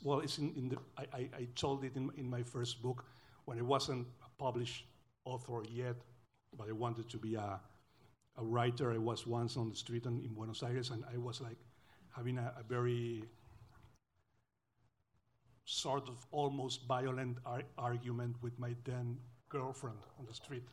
[0.04, 0.78] well, it's in, in the.
[0.98, 3.06] I, I, I, told it in, in my first book
[3.46, 4.86] when I wasn't a published
[5.24, 5.96] author yet,
[6.58, 7.60] but I wanted to be a,
[8.38, 8.92] a writer.
[8.92, 11.58] I was once on the street in, in Buenos Aires, and I was like
[12.16, 13.24] having a, a very
[15.66, 19.18] sort of almost violent ar- argument with my then
[19.50, 20.64] girlfriend on the street.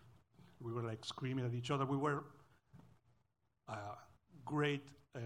[0.63, 1.85] We were like screaming at each other.
[1.85, 2.25] We were
[3.69, 3.97] uh,
[4.45, 5.21] great uh,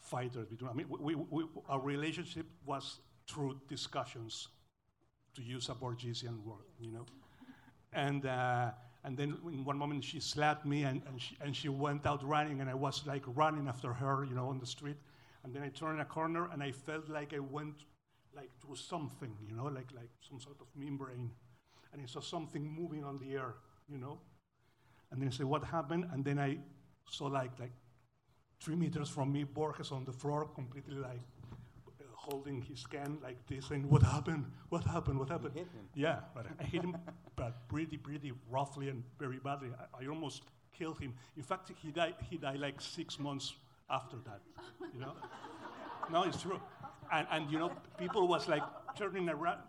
[0.00, 0.70] fighters between.
[0.70, 4.48] I mean, we, we, our relationship was through discussions,
[5.34, 7.06] to use a Borgesian word, you know.
[7.92, 8.70] And uh,
[9.04, 12.22] and then in one moment she slapped me and, and, she, and she went out
[12.24, 14.96] running and I was like running after her, you know, on the street.
[15.44, 17.84] And then I turned a corner and I felt like I went
[18.34, 21.30] like to something, you know, like like some sort of membrane.
[21.92, 23.54] And I saw something moving on the air
[23.88, 24.18] you know?
[25.10, 26.06] And then I say, what happened?
[26.12, 26.58] And then I
[27.10, 27.72] saw like, like
[28.62, 31.20] three meters from me, Borges on the floor, completely like
[32.00, 34.44] uh, holding his can like this, saying, what happened?
[34.68, 35.18] What happened?
[35.18, 35.54] What happened?
[35.94, 36.96] Yeah, but I hit him,
[37.36, 39.70] but pretty, pretty roughly and very badly.
[39.78, 40.42] I, I almost
[40.76, 41.14] killed him.
[41.36, 43.54] In fact, he died, he died like six months
[43.90, 44.40] after that,
[44.92, 45.14] you know?
[46.12, 46.60] no, it's true.
[47.10, 48.62] And, and, you know, people was like
[48.96, 49.60] turning around.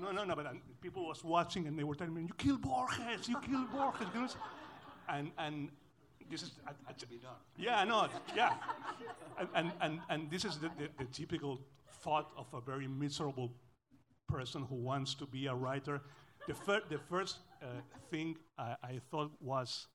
[0.00, 2.62] No, no, no, but um, people was watching and they were telling me, "You killed
[2.62, 3.28] Borges!
[3.28, 4.28] You killed Borges!" You know?
[5.08, 5.70] And and
[6.30, 6.94] this is I, I,
[7.56, 8.54] yeah, no, yeah,
[9.38, 11.60] and and and, and this is the, the, the typical
[12.02, 13.52] thought of a very miserable
[14.28, 16.00] person who wants to be a writer.
[16.46, 17.66] The, fir- the first uh,
[18.10, 19.86] thing I, I thought was,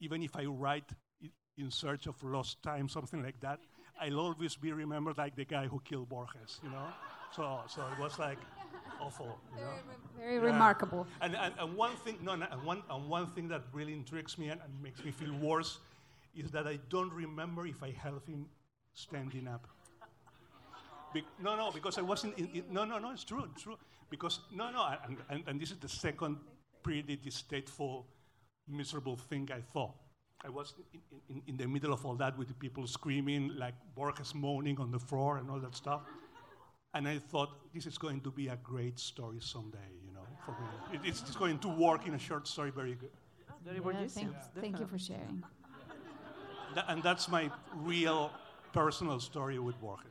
[0.00, 0.90] even if I write
[1.58, 3.60] in search of lost time, something like that,
[4.00, 6.86] I'll always be remembered like the guy who killed Borges, you know?
[7.34, 8.38] So, so it was like
[9.06, 9.70] awful, you know?
[10.18, 10.40] Very Yeah.
[10.52, 11.06] remarkable.
[11.20, 14.38] And, and, and one thing, no, no, and one, and one thing that really intrigues
[14.38, 15.78] me and, and makes me feel worse
[16.34, 18.46] is that I don't remember if I held him
[18.94, 19.66] standing up.
[21.12, 22.38] Be- no, no, because I wasn't.
[22.38, 23.10] In, in- no, no, no.
[23.10, 23.44] It's true.
[23.52, 23.76] It's true.
[24.08, 26.36] Because no, no, and, and, and this is the second
[26.82, 28.06] pretty distasteful,
[28.68, 29.94] miserable thing I thought.
[30.44, 33.74] I was in, in, in the middle of all that with the people screaming, like
[33.94, 36.00] Borges moaning on the floor and all that stuff.
[36.94, 40.52] And I thought this is going to be a great story someday, you know, for
[40.52, 40.98] me.
[40.98, 43.10] It, it's, it's going to work in a short story very good.
[43.64, 44.10] Very Yeah, Borgesian.
[44.10, 45.42] thank, thank you for sharing.
[46.74, 48.30] Tha- and that's my real
[48.72, 50.06] personal story with Borges.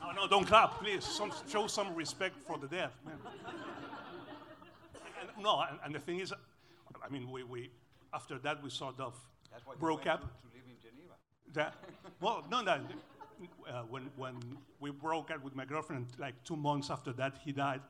[0.00, 1.04] No, no, don't clap, please.
[1.04, 2.90] Some, show some respect for the dead.
[3.04, 3.16] Man.
[5.20, 7.70] And, no, and, and the thing is, I mean, we, we
[8.14, 9.18] after that we sort of
[9.78, 10.24] broke up.
[11.56, 11.74] That,
[12.20, 12.78] well, no, no.
[13.68, 14.36] Uh, when, when
[14.78, 17.80] we broke up with my girlfriend, like two months after that, he died.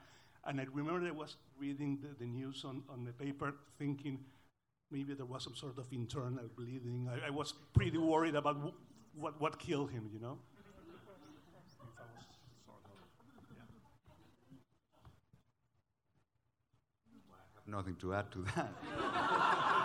[0.44, 4.20] And I remember I was reading the, the news on, on the paper, thinking
[4.90, 7.10] maybe there was some sort of internal bleeding.
[7.10, 8.74] I, I was pretty worried about w-
[9.16, 10.38] what, what killed him, you know?
[17.66, 18.72] Nothing to add to that.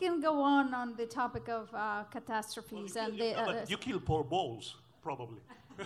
[0.00, 3.32] can go on on the topic of uh, catastrophes and the.
[3.32, 5.40] No, Uh, but you kill Paul Bowles, probably.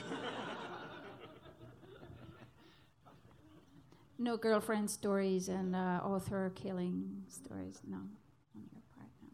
[4.18, 7.80] no girlfriend stories and uh, author killing stories.
[7.86, 9.08] No, on your part.
[9.22, 9.28] No.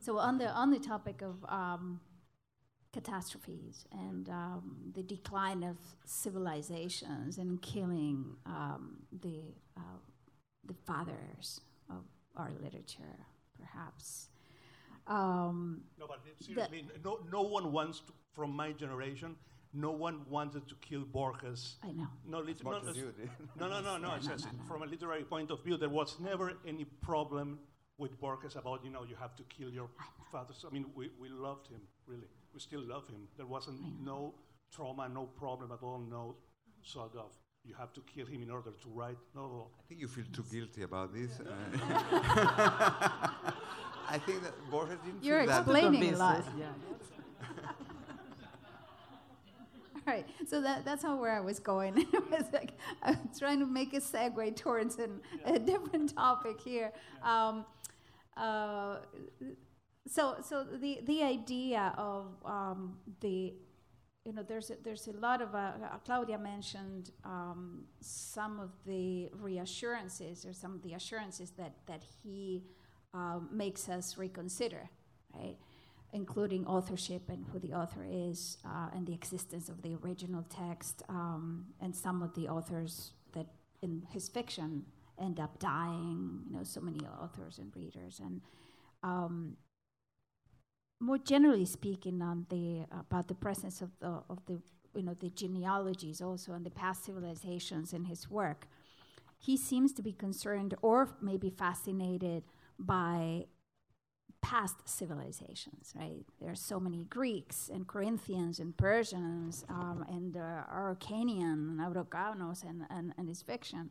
[0.00, 2.00] So on the on the topic of um,
[2.92, 9.40] catastrophes and um, the decline of civilizations and killing um, the
[9.76, 9.98] uh,
[10.66, 12.04] the fathers of
[12.36, 13.26] our literature,
[13.60, 14.28] perhaps.
[15.06, 19.36] Um, No, but seriously, no, no one wants to, from my generation,
[19.72, 21.76] no one wanted to kill Borges.
[21.82, 22.08] I know.
[22.26, 23.30] No, lit- much no, as no, you did.
[23.60, 24.14] no, no, no, no.
[24.14, 27.58] it says From a literary point of view, there was never any problem
[27.98, 29.88] with Borges about, you know, you have to kill your
[30.32, 30.64] fathers.
[30.68, 32.28] I mean, we, we loved him, really.
[32.52, 33.28] We still love him.
[33.36, 34.34] There wasn't no
[34.74, 36.36] trauma, no problem at all, no
[36.82, 37.32] sort of,
[37.64, 39.18] you have to kill him in order to write.
[39.34, 41.30] No, I think you feel too guilty about this.
[41.40, 41.44] Uh,
[44.08, 45.60] I think that Borges didn't You're feel that.
[45.60, 46.44] explaining a lot.
[46.58, 46.66] Yeah.
[50.06, 51.98] All right, so that, that's how where I was going.
[52.12, 56.60] it was like I was trying to make a segue towards an, a different topic
[56.60, 56.92] here.
[57.22, 57.64] Um,
[58.36, 58.96] uh,
[60.08, 63.54] so, so the the idea of um, the,
[64.24, 68.70] you know, there's a, there's a lot of uh, uh, Claudia mentioned um, some of
[68.86, 72.64] the reassurances or some of the assurances that that he
[73.14, 74.88] um, makes us reconsider,
[75.34, 75.56] right?
[76.12, 81.02] including authorship and who the author is, uh, and the existence of the original text,
[81.08, 83.46] um, and some of the authors that
[83.82, 84.84] in his fiction
[85.20, 86.40] end up dying.
[86.48, 88.40] You know, so many authors and readers, and
[89.02, 89.56] um,
[91.00, 94.60] more generally speaking, on the about the presence of the of the
[94.94, 98.66] you know the genealogies also and the past civilizations in his work,
[99.38, 102.44] he seems to be concerned or maybe fascinated
[102.78, 103.46] by
[104.42, 106.24] past civilizations, right?
[106.40, 112.62] There are so many Greeks and Corinthians and Persians um, and uh, Arcanian and Auroganos
[112.64, 113.90] and, and, and his fiction.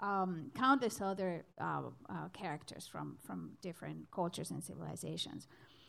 [0.00, 5.48] Um, countless other uh, uh, characters from, from different cultures and civilizations.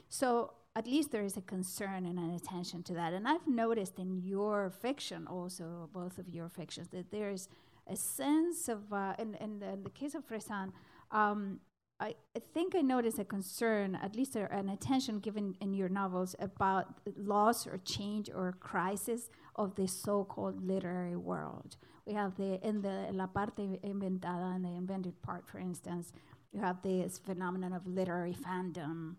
[0.10, 3.14] So at least there is a concern and an attention to that.
[3.14, 7.49] And I've noticed in your fiction also, both of your fictions, that there is
[7.88, 10.72] a sense of, uh, in, in, the, in the case of Fresán,
[11.12, 11.60] um,
[11.99, 15.89] I, I think I noticed a concern, at least a, an attention given in your
[15.89, 21.78] novels about loss or change or crisis of the so-called literary world.
[22.05, 26.14] We have the in the la parte inventada and the invented part, for instance,
[26.53, 29.16] you have this phenomenon of literary fandom,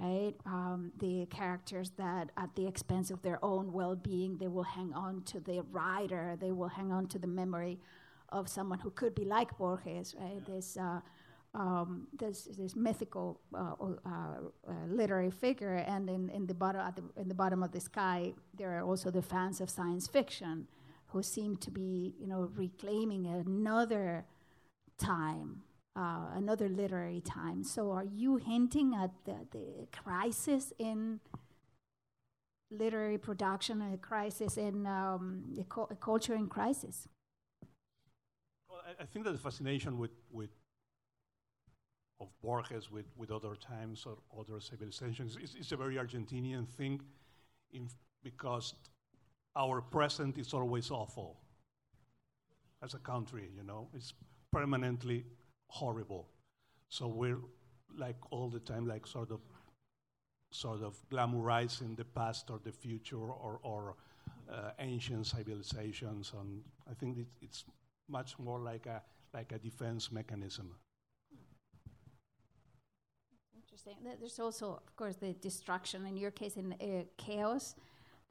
[0.00, 0.34] right?
[0.46, 5.22] Um, the characters that, at the expense of their own well-being, they will hang on
[5.24, 7.78] to the writer, they will hang on to the memory
[8.30, 10.44] of someone who could be like Borges, right?
[10.46, 11.00] This uh,
[11.52, 16.96] um, this this mythical uh, uh, uh, literary figure, and in, in the bottom at
[16.96, 20.68] the, in the bottom of the sky, there are also the fans of science fiction,
[21.08, 24.24] who seem to be you know reclaiming another
[24.96, 25.62] time,
[25.96, 27.64] uh, another literary time.
[27.64, 31.20] So, are you hinting at the, the crisis in
[32.70, 37.08] literary production, a crisis in um, a, cu- a culture in crisis?
[38.68, 40.50] Well, I, I think that the fascination with, with
[42.20, 47.00] of Borges with, with other times or other civilizations is, is a very Argentinian thing
[47.72, 47.88] in,
[48.22, 48.74] because
[49.56, 51.38] our present is always awful
[52.82, 54.14] as a country, you know, it's
[54.52, 55.24] permanently
[55.70, 56.28] horrible.
[56.88, 57.40] So we're
[57.96, 59.40] like all the time, like sort of,
[60.52, 63.94] sort of glamorizing the past or the future or, or
[64.52, 67.64] uh, ancient civilizations, and I think it, it's
[68.08, 69.02] much more like a
[69.32, 70.74] like a defense mechanism.
[73.54, 73.94] Interesting.
[74.18, 76.04] There's also, of course, the destruction.
[76.06, 77.76] In your case, in uh, chaos,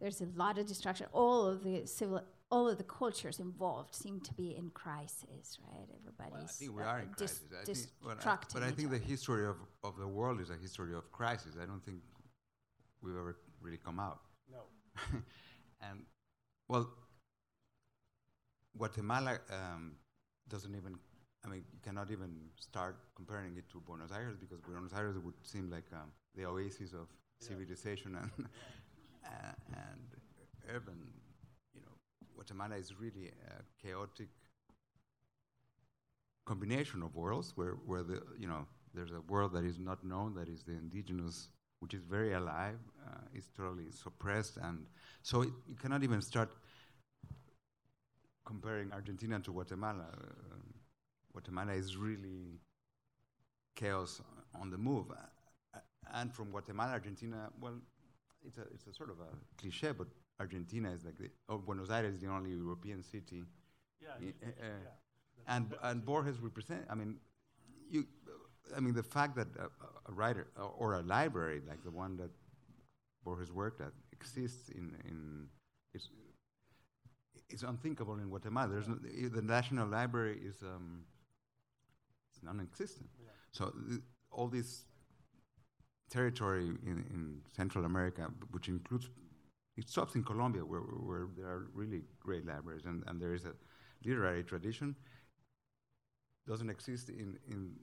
[0.02, 1.08] there's a lot of destruction.
[1.14, 2.22] All of the civil,
[2.52, 5.88] all of the cultures involved seem to be in crisis, right?
[6.00, 6.34] Everybody's.
[6.34, 7.62] Well, I think we uh, are in dis- crisis.
[7.62, 10.50] I think, well, I- but I each think the history of, of the world is
[10.50, 11.56] a history of crisis.
[11.62, 12.00] I don't think
[13.02, 14.22] we've ever really come out.
[14.52, 14.62] No.
[15.82, 16.06] and
[16.68, 16.90] well,
[18.78, 19.94] Guatemala um,
[20.48, 20.96] doesn't even.
[21.46, 25.36] I mean, you cannot even start comparing it to Buenos Aires because Buenos Aires would
[25.44, 27.08] seem like um, the oasis of
[27.40, 28.32] civilization and
[29.26, 30.98] uh, and urban.
[32.40, 34.30] Guatemala is really a chaotic
[36.46, 40.34] combination of worlds where, where the you know there's a world that is not known
[40.36, 41.50] that is the indigenous
[41.82, 44.58] which is very alive uh, is totally suppressed.
[44.62, 44.86] And
[45.22, 46.50] so it, you cannot even start
[48.46, 50.08] comparing Argentina to Guatemala.
[50.52, 50.74] Um,
[51.34, 52.60] Guatemala is really
[53.76, 54.22] chaos
[54.60, 55.08] on the move.
[55.12, 55.80] Uh,
[56.16, 57.76] and from Guatemala Argentina well
[58.46, 60.08] it's a, it's a sort of a cliche but
[60.40, 63.44] Argentina is like the, oh, Buenos Aires is the only European city
[64.02, 64.10] Yeah.
[64.22, 64.90] Uh, uh,
[65.48, 66.86] and and Borges represent.
[66.90, 67.20] I mean,
[67.90, 68.08] you.
[68.78, 69.68] I mean, the fact that a,
[70.10, 72.32] a writer uh, or a library like the one that
[73.24, 75.48] Borges worked at exists in in
[75.94, 76.10] it's
[77.50, 78.70] it's unthinkable in Guatemala.
[78.70, 78.98] There's no,
[79.40, 81.04] the National Library is um,
[82.32, 83.10] it's non-existent.
[83.52, 84.86] So th- all this
[86.10, 89.10] territory in, in Central America, which includes
[89.80, 93.46] it stops in Colombia, where, where there are really great libraries, and, and there is
[93.46, 93.54] a
[94.06, 94.96] literary tradition.
[96.48, 97.76] Doesn't exist in, in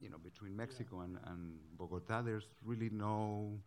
[0.00, 2.22] you know between Mexico and, and Bogota.
[2.22, 3.58] There's really no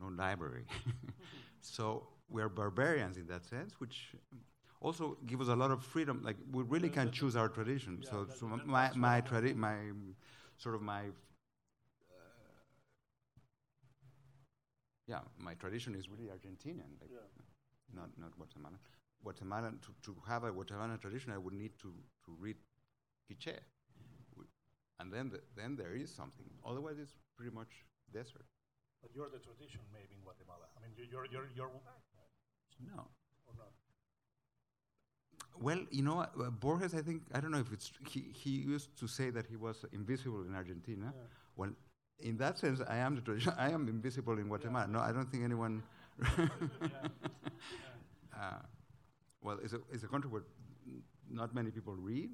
[0.00, 0.64] no library,
[1.60, 4.14] so we're barbarians in that sense, which
[4.80, 6.22] also give us a lot of freedom.
[6.24, 8.00] Like we really can choose our tradition.
[8.02, 9.76] Yeah, so so my my tradi- my
[10.58, 11.04] sort of my
[15.06, 17.10] yeah, my tradition is really Argentinian, like
[17.94, 18.78] not not Guatemalan.
[19.22, 21.92] Guatemalan to, to have a Guatemalan tradition, I would need to,
[22.26, 22.56] to read
[23.26, 23.56] Quiche,
[25.00, 26.44] and then the, then there is something.
[26.66, 28.44] Otherwise, it's pretty much desert.
[29.02, 30.66] But you're the tradition, maybe in Guatemala.
[30.76, 31.70] I mean, you- you're you're you're
[32.80, 33.04] No.
[33.46, 33.72] or not.
[35.60, 36.94] Well, you know, uh, Borges.
[36.94, 38.20] I think I don't know if it's he.
[38.32, 41.12] He used to say that he was invisible in Argentina.
[41.14, 41.22] Yeah.
[41.56, 41.70] Well,
[42.20, 43.52] in that sense, I am the tradition.
[43.58, 44.86] I am invisible in Guatemala.
[44.88, 45.82] No, I don't think anyone.
[48.34, 48.58] uh,
[49.42, 50.42] well, it's a it's a country where
[51.30, 52.30] not many people read,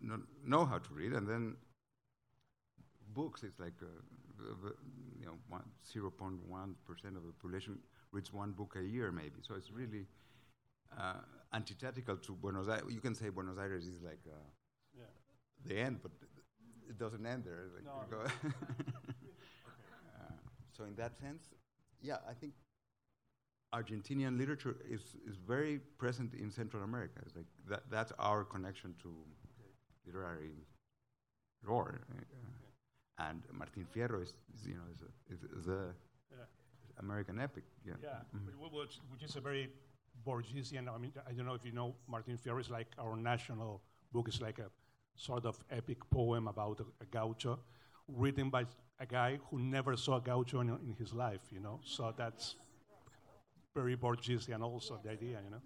[0.00, 1.56] not know how to read, and then
[3.14, 3.42] books.
[3.42, 3.86] It's like uh,
[5.20, 5.62] you know, one,
[5.94, 7.78] 0.1 percent of the population
[8.12, 9.40] reads one book a year, maybe.
[9.42, 10.06] So it's really
[10.98, 11.14] uh,
[11.52, 12.84] antithetical to Buenos Aires.
[12.90, 14.34] You can say Buenos Aires is like uh,
[14.98, 15.04] Yeah.
[15.64, 16.12] the end, but
[16.92, 17.64] it doesn't end there.
[17.74, 18.18] Like No.
[18.20, 18.28] uh,
[20.76, 21.42] so in that sense,
[22.02, 22.52] yeah, I think
[23.74, 27.20] Argentinian literature is, is very present in Central America.
[27.26, 29.10] It's like that, that's our connection to
[30.06, 30.52] literary
[31.66, 32.00] lore.
[32.10, 35.94] uh, and Martin Fierro is, is, you know, is, a, is, is a
[36.30, 36.44] Yeah.
[36.98, 37.64] American epic.
[37.86, 37.94] Yeah.
[38.02, 38.52] Yeah, Mhm.
[38.60, 39.70] wh- which, which is a very
[40.26, 40.88] Borgesian.
[40.88, 43.80] I mean, I don't know if you know Martin Fierro is like our national
[44.12, 44.28] book.
[44.28, 44.68] It's like a
[45.16, 47.58] sort of epic poem about a, a gaucho,
[48.08, 48.64] written by
[49.00, 51.40] a guy who never saw a gaucho in, in his life.
[51.50, 52.56] You know, so that's
[53.74, 54.62] very Borgesian.
[54.62, 55.38] Also, the idea.
[55.44, 55.62] You know.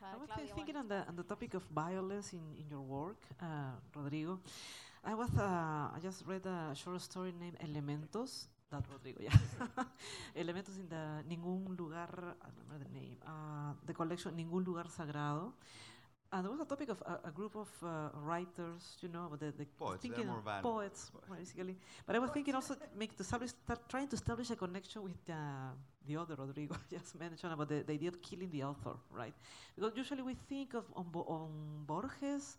[0.00, 3.18] I was th- thinking on the on the topic of violence in, in your work,
[3.42, 4.38] uh, Rodrigo.
[5.04, 8.46] I was uh, I just read a short story named Elementos.
[8.70, 9.32] That Rodrigo, yeah.
[10.36, 12.36] Elementos in the Ningún lugar.
[12.40, 13.16] I remember the name.
[13.26, 15.52] Uh, the collection Ningún lugar sagrado.
[16.30, 19.50] And there was a topic of a, a group of uh, writers, you know, the,
[19.56, 20.62] the Poets, thinking more violent.
[20.62, 21.76] poets, basically.
[22.06, 25.16] But I was thinking also make to establish, start trying to establish a connection with
[25.30, 25.34] uh,
[26.06, 29.32] the other Rodrigo just mentioned about the, the idea of killing the author, right?
[29.74, 32.58] Because usually we think of on, Bo- on Borges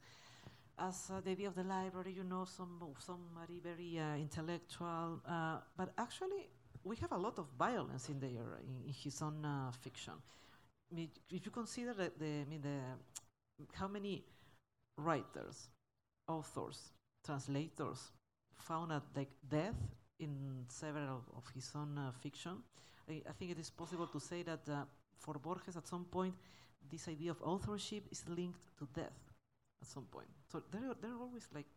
[0.80, 5.58] as uh, the idea of the library, you know, some somebody very uh, intellectual, uh,
[5.78, 6.50] but actually
[6.84, 10.14] we have a lot of violence in there in, in his own uh, fiction.
[10.92, 12.80] I mean, if you consider the, the, I mean, the
[13.74, 14.24] how many
[14.98, 15.70] writers,
[16.28, 16.92] authors,
[17.26, 18.12] translators
[18.56, 19.76] found at like death
[20.20, 22.58] in several of his own uh, fiction,
[23.10, 24.84] I, I think it is possible to say that uh,
[25.18, 26.36] for Borges, at some point,
[26.92, 29.20] this idea of authorship is linked to death
[29.82, 30.28] at some point.
[30.52, 31.68] So they're, they're always like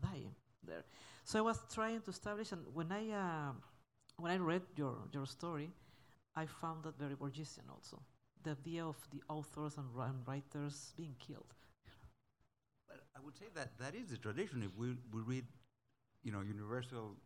[0.00, 0.34] dying
[0.66, 0.84] there.
[1.24, 3.52] So I was trying to establish, and when I uh,
[4.18, 5.70] when I read your your story,
[6.34, 8.00] I found that very Borgesian also.
[8.42, 9.86] The idea of the authors and,
[10.26, 11.54] writers being killed.
[12.88, 14.62] But I would say that that is the tradition.
[14.62, 15.44] If we, we read,
[16.22, 17.16] you know, universal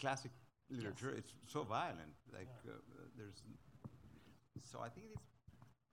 [0.00, 0.32] classic
[0.70, 2.14] literature, it's so violent.
[2.32, 3.42] Like uh, uh, there's,
[4.64, 5.26] so I think it's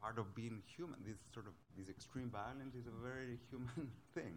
[0.02, 1.00] part of being human.
[1.06, 4.36] This sort of this extreme violence is a very human thing.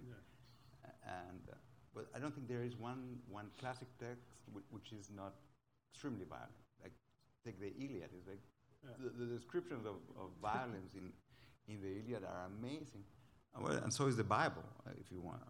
[0.85, 1.57] A- And uh,
[1.95, 5.35] but I don't think there is one one classic text whi- which is not
[5.93, 6.57] extremely violent.
[6.83, 6.95] Like
[7.45, 8.11] take the Iliad.
[8.17, 8.43] It's like
[9.03, 11.13] the, the descriptions of, of violence in
[11.69, 13.05] in the Iliad are amazing.
[13.55, 15.43] Uh, Well, and so is the Bible, uh, if you want.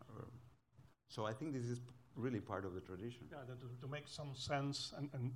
[1.09, 1.81] So I think this is
[2.14, 3.27] really part of the tradition.
[3.31, 5.33] Yeah, to, to make some sense and, and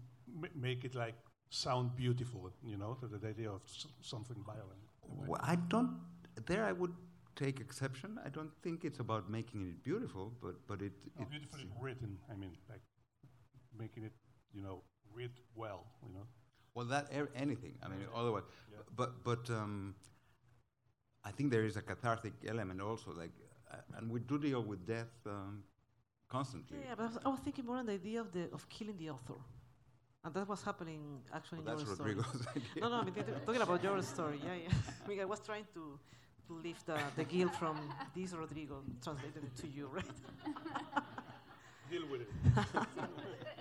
[0.54, 1.14] make it like
[1.50, 3.60] sound beautiful, you know, the, the idea of
[4.00, 4.82] something violent.
[5.04, 5.26] in a way.
[5.28, 5.90] Well, I don't.
[6.46, 6.94] There, I would
[7.36, 8.18] take exception.
[8.24, 10.92] I don't think it's about making it beautiful, but but it.
[11.18, 12.82] No, it's- beautifully written, I mean, like
[13.78, 14.12] making it,
[14.54, 14.82] you know,
[15.14, 16.26] read well, you know.
[16.74, 17.74] Well, that er- anything.
[17.82, 18.20] I mean, Yeah.
[18.20, 18.78] otherwise, Yeah.
[18.96, 19.94] but but um,
[21.24, 23.12] I think there is a cathartic element also.
[23.12, 23.32] Like,
[23.70, 25.64] uh, and we do deal with death um,
[26.28, 26.78] constantly.
[26.78, 28.96] Yeah, but I was, I was thinking more on the idea of the of killing
[28.98, 29.38] the author,
[30.24, 31.02] and that was happening
[31.32, 32.12] actually Well, in that's your story.
[32.56, 32.80] Idea.
[32.82, 33.14] No, no, I mean,
[33.46, 34.38] talking about your story.
[34.44, 34.72] Yeah, yeah.
[35.04, 35.98] I mean, I was trying to,
[36.46, 37.76] to lift the, the guilt from
[38.14, 40.18] this Rodrigo, translated it to you, right?
[41.90, 42.30] Deal with it.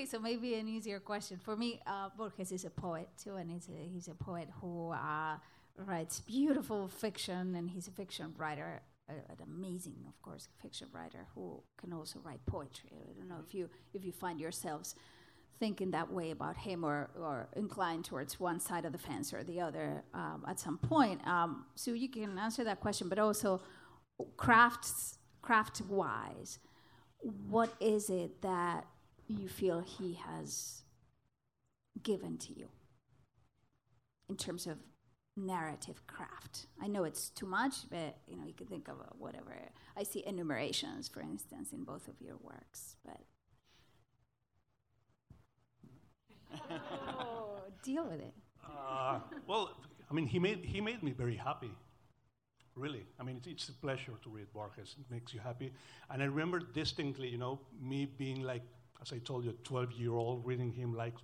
[0.00, 1.78] Okay, so maybe an easier question for me.
[1.86, 5.36] Uh, Borges is a poet too, and he's a, he's a poet who uh,
[5.76, 8.80] writes beautiful fiction, and he's a fiction writer,
[9.10, 12.88] uh, an amazing, of course, fiction writer who can also write poetry.
[12.94, 14.94] I don't know if you if you find yourselves
[15.58, 19.44] thinking that way about him, or or inclined towards one side of the fence or
[19.44, 21.20] the other um, at some point.
[21.26, 23.60] Um, so you can answer that question, but also
[24.38, 26.58] crafts craft wise,
[27.50, 28.86] what is it that
[29.38, 30.82] you feel he has
[32.02, 32.68] given to you
[34.28, 34.78] in terms of
[35.36, 36.66] narrative craft.
[36.82, 39.54] I know it's too much, but you know you can think of uh, whatever.
[39.96, 43.20] I see enumerations, for instance, in both of your works, but
[47.18, 48.34] oh, deal with it.
[48.64, 49.76] Uh, well,
[50.10, 51.70] I mean, he made, he made me very happy.
[52.76, 53.04] Really.
[53.18, 54.94] I mean, it's, it's a pleasure to read Borges.
[54.98, 55.72] It makes you happy.
[56.08, 58.62] And I remember distinctly, you know, me being like,
[59.02, 61.14] as I told you, a 12 year old, reading him like,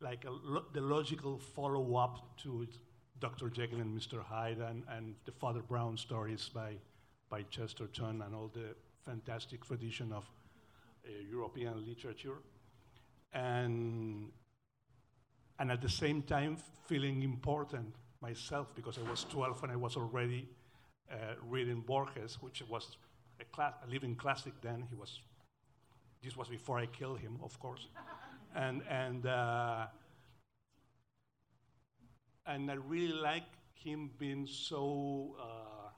[0.00, 2.66] like lo- the logical follow up to
[3.20, 3.48] Dr.
[3.48, 4.22] Jekyll and Mr.
[4.22, 6.74] Hyde and, and the Father Brown stories by,
[7.28, 10.24] by Chesterton and all the fantastic tradition of
[11.06, 12.38] uh, European literature.
[13.32, 14.30] And
[15.58, 16.56] and at the same time
[16.86, 20.48] feeling important myself because I was 12 and I was already
[21.10, 22.96] uh, reading Borges, which was
[23.40, 24.84] a, class, a living classic then.
[24.90, 25.20] He was,
[26.22, 27.88] this was before I killed him, of course.
[28.54, 29.86] and, and, uh,
[32.46, 33.44] and I really like
[33.74, 35.90] him being so, uh,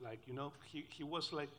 [0.00, 1.50] like, you know, he, he was like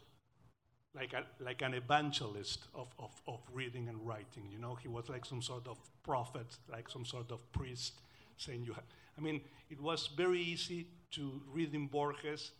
[0.95, 4.49] like, a, like an evangelist of, of, of reading and writing.
[4.51, 7.93] You know, he was like some sort of prophet, like some sort of priest,
[8.37, 8.73] saying you.
[8.73, 8.81] Ha-
[9.17, 12.51] I mean, it was very easy to read in Borges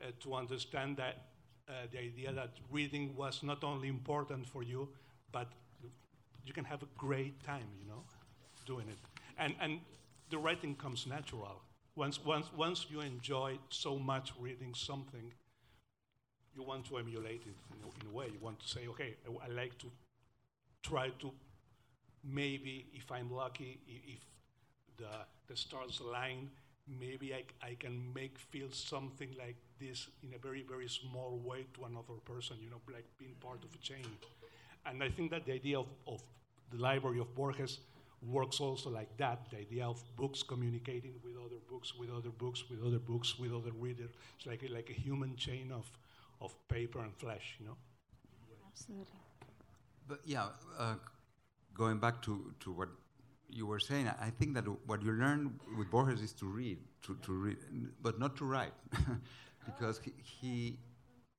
[0.00, 1.16] uh, to understand that
[1.68, 4.88] uh, the idea that reading was not only important for you,
[5.32, 5.48] but
[6.44, 7.68] you can have a great time.
[7.80, 8.02] You know,
[8.66, 8.98] doing it,
[9.38, 9.80] and and
[10.30, 11.60] the writing comes natural.
[11.96, 15.32] Once once once you enjoy so much reading something
[16.54, 18.26] you want to emulate it in a, in a way.
[18.32, 19.86] You want to say, okay, I, I like to
[20.82, 21.32] try to
[22.22, 24.20] maybe, if I'm lucky, if
[24.96, 26.50] the, the stars align,
[26.86, 31.66] maybe I, I can make feel something like this in a very, very small way
[31.74, 34.06] to another person, you know, like being part of a chain.
[34.86, 36.22] And I think that the idea of, of
[36.70, 37.78] the library of Borges
[38.22, 39.50] works also like that.
[39.50, 43.52] The idea of books communicating with other books, with other books, with other books, with
[43.52, 44.10] other readers.
[44.36, 45.90] It's like a, like a human chain of,
[46.40, 47.76] of paper and flesh, you know.
[48.70, 49.20] Absolutely.
[50.06, 50.46] But yeah,
[50.78, 50.96] uh,
[51.74, 52.88] going back to, to what
[53.48, 57.16] you were saying, I think that what you learn with Borges is to read, to,
[57.22, 57.56] to read,
[58.02, 58.72] but not to write,
[59.66, 60.78] because he, he,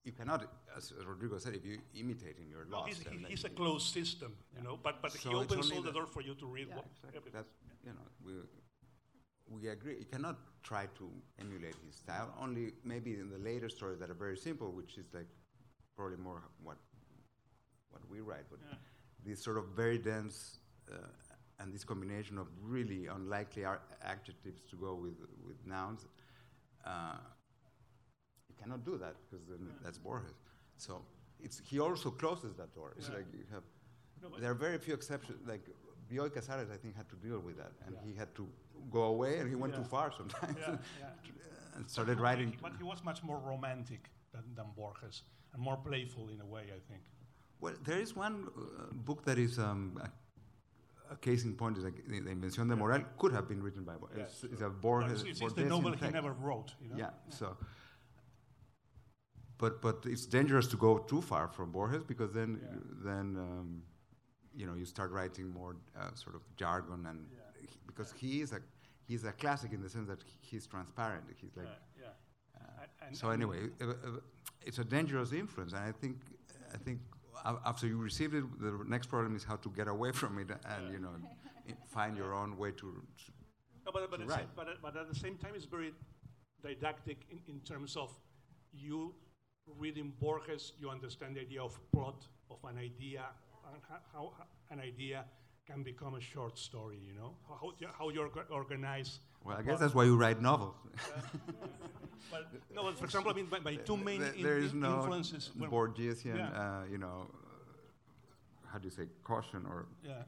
[0.03, 0.45] you cannot,
[0.77, 2.89] as Rodrigo said, if you imitate him, you're No, lost.
[2.89, 5.81] he's, and he's a you- closed system, you know, but, but So he opens all
[5.81, 7.17] the the- door for you to read Yeah, what, exactly.
[7.17, 7.31] everything.
[7.41, 7.53] That's,
[7.83, 8.33] you know, we,
[9.61, 9.97] we agree.
[9.99, 12.33] You cannot try to emulate his style.
[12.41, 15.27] Only maybe in the later stories that are very simple, which is like
[15.95, 16.77] probably more what
[17.91, 18.45] what we write.
[18.49, 18.75] But Yeah.
[19.23, 20.57] these sort of very dense
[20.91, 20.95] uh,
[21.59, 26.05] and this combination of really unlikely ar- adjectives to go with with nouns,
[26.85, 27.17] uh,
[28.49, 30.33] you cannot do that because then that's Borges.
[30.77, 31.01] So
[31.39, 32.93] it's he also closes that door.
[32.97, 33.15] It's Yeah.
[33.17, 33.63] like you have.
[34.21, 35.37] No, There are very few exceptions.
[35.47, 35.63] Like
[36.09, 38.03] Bioy Casares, I think, had to deal with that, and Yeah.
[38.07, 38.47] he had to
[38.91, 39.79] go away, and he went Yeah.
[39.83, 41.75] too far sometimes, Yeah, yeah.
[41.75, 42.57] and started writing.
[42.61, 46.63] But he was much more romantic than, than Borges, and more playful in a way,
[46.77, 47.01] I think.
[47.59, 49.99] Well, there is one uh, book that is um,
[51.11, 51.77] a, case in point.
[51.77, 54.17] Is like the, the Invención de Morel could have been written by Borges.
[54.17, 55.23] Yes, it's, it's a Borges.
[55.23, 56.95] it's, it's the novel he never wrote, you know?
[56.97, 57.09] Yeah.
[57.29, 57.57] So.
[59.57, 62.77] But but it's dangerous to go too far from Borges because then Yeah.
[63.05, 63.83] then um,
[64.53, 67.39] you know you start writing more uh, sort of jargon and Yeah.
[67.61, 68.59] he- because he is a
[69.07, 71.23] he's a classic in the sense that he's transparent.
[71.41, 72.07] He's like yeah,
[72.57, 73.07] yeah.
[73.07, 74.19] uh, so anyway, uh, uh,
[74.61, 76.17] it's a dangerous influence, and I think
[76.73, 76.99] I think
[77.45, 80.91] after you receive it, the next problem is how to get away from it and
[80.91, 81.15] you know
[81.87, 82.87] find your own way to.
[83.21, 83.31] to
[83.85, 84.47] No, but, but, to write.
[84.55, 85.93] but, at- but at the same time, it's very
[86.63, 88.11] didactic in, in terms of
[88.73, 89.13] you
[89.77, 93.23] reading Borges, you understand the idea of plot, of an idea,
[93.71, 95.25] and how, how how an idea
[95.67, 97.31] can become a short story, you know?
[97.47, 99.19] How, how, you- how you orga- organize.
[99.45, 100.75] Well, I guess that's why you write novels.
[102.31, 104.97] But, no, but for example, I mean, my, my two main There- in- is no
[104.97, 105.51] influences.
[105.57, 106.61] Borgesian, Yeah.
[106.61, 107.29] uh, you know,
[108.65, 110.23] how do you say caution or yeah,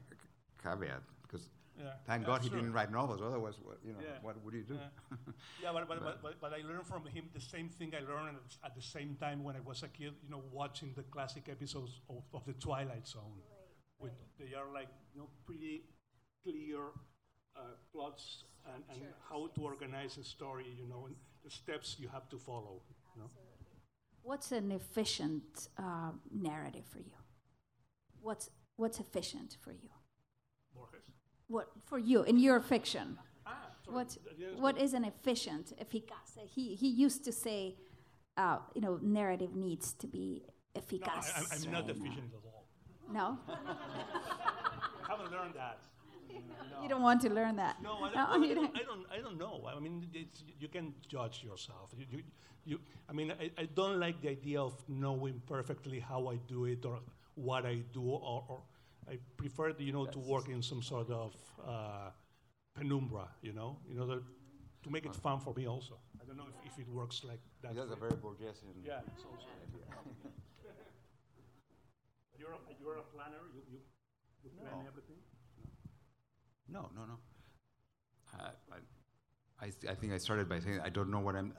[0.62, 1.02] caveat?
[1.22, 1.48] Because
[1.78, 1.94] yeah.
[2.06, 3.20] thank God he didn't write novels.
[3.20, 4.18] Otherwise, what, you know, Yeah.
[4.22, 4.74] what would he do?
[4.74, 5.16] Yeah,
[5.62, 8.36] yeah but, but, but, but, but I learned from him the same thing I learned
[8.36, 11.48] at, at the same time when I was a kid, you know, watching the classic
[11.50, 13.42] episodes of, of The Twilight Zone.
[13.98, 15.82] With, they are like, you know, pretty
[16.44, 16.78] clear
[17.56, 18.44] uh, plots
[18.74, 21.14] and, and how to organize a story, you know, and
[21.44, 22.82] the steps you have to follow,
[23.14, 23.30] you know.
[24.22, 27.16] What's an efficient uh, narrative for you?
[28.20, 29.90] What's what's efficient for you?
[30.74, 31.06] Borges.
[31.46, 33.18] What for you in your fiction?
[33.46, 33.52] Ah,
[33.86, 34.78] what understand.
[34.78, 36.36] is an efficient eficaz?
[36.54, 37.76] He he used to say,
[38.36, 40.44] uh, you know, narrative needs to be
[40.74, 41.32] No, eficaz.
[41.34, 42.66] I, I'm, I'm not efficient at all.
[43.10, 45.78] No, I haven't learned that.
[46.28, 46.82] No.
[46.82, 47.76] you don't want to learn that.
[47.82, 49.06] No, I don't, No, I, don't, don't- I don't.
[49.16, 49.68] I don't know.
[49.76, 51.90] I mean, it's, you can judge yourself.
[51.96, 52.22] You, you,
[52.64, 56.66] you, I mean, I, I don't like the idea of knowing perfectly how I do
[56.66, 57.00] it or
[57.34, 58.60] what I do, or, or
[59.10, 61.34] I prefer, you know, to work in some sort of
[61.66, 62.10] uh,
[62.74, 63.28] penumbra.
[63.42, 64.20] You know, you know,
[64.84, 65.98] to make it fun for me also.
[66.20, 67.74] I don't know if, if it works like that.
[67.74, 68.74] That's a very Borgesian.
[68.84, 69.48] yeah, it's also.
[72.38, 73.42] you're, a, you're a planner.
[73.54, 73.78] You, you,
[74.44, 74.86] you plan No.
[74.86, 75.16] everything.
[76.68, 77.18] No, no, no.
[78.34, 81.52] I, I, I, I think I started by saying I don't know what I'm.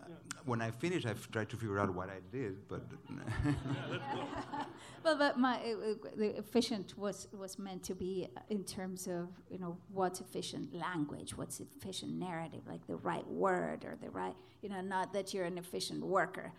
[0.45, 2.81] When I finish, I've tried to figure out what I did, but
[5.03, 9.07] Well, but my uh, uh, the efficient was was meant to be uh, in terms
[9.07, 14.09] of you know what's efficient language, what's efficient narrative, like the right word or the
[14.09, 16.51] right you know not that you're an efficient worker,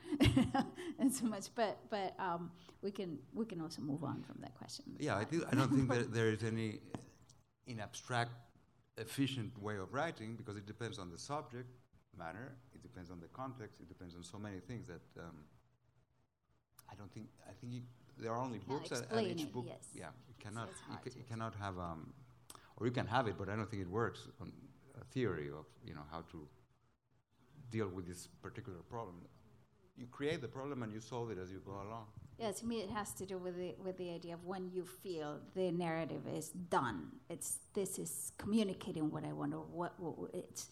[0.98, 1.46] and so much.
[1.54, 2.50] But but um,
[2.82, 4.84] we can we can also move on from that question.
[4.98, 6.80] yeah, I, do, I don't think that there is any
[7.70, 8.32] in abstract
[8.98, 11.70] efficient way of writing because it depends on the subject
[12.18, 15.36] matter, it depends on the context, it depends on so many things that um,
[16.90, 17.28] I don't think.
[17.48, 17.82] I think you,
[18.18, 19.86] there are only books, and, each it, book, yes.
[19.94, 22.12] yeah, you cannot, you, ca- cannot have, um,
[22.76, 24.52] or you can have it, but I don't think it works on
[25.00, 26.48] a theory of you know how to
[27.70, 29.16] deal with this particular problem.
[29.96, 32.06] You create the problem and you solve it as you go along.
[32.40, 34.84] Yeah, to me, it has to do with the with the idea of when you
[34.84, 37.08] feel the narrative is done.
[37.28, 40.68] It's this is communicating what I want, or what, what it's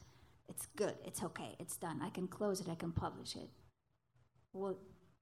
[0.49, 0.95] it's good.
[1.05, 1.55] It's okay.
[1.59, 2.01] It's done.
[2.03, 2.69] I can close it.
[2.71, 3.51] I can publish it.
[4.55, 4.79] Well,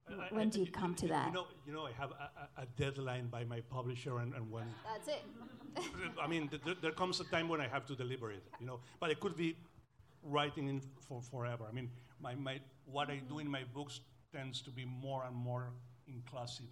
[0.09, 1.27] I- when I- do you come to that?
[1.27, 4.67] You know, you know, I have a, a deadline by my publisher, and, and when
[4.93, 5.23] That's it.
[6.25, 8.45] I mean, th- th- there comes a time when I have to deliver it.
[8.61, 9.57] You know, but it could be
[10.23, 11.65] writing in for forever.
[11.69, 11.91] I mean,
[12.21, 14.01] my, my what I do in my books
[14.33, 15.73] tends to be more and more
[16.07, 16.67] inclusive.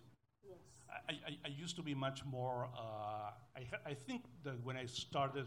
[1.08, 2.68] I, I, I used to be much more.
[2.76, 5.46] Uh, I, I think that when I started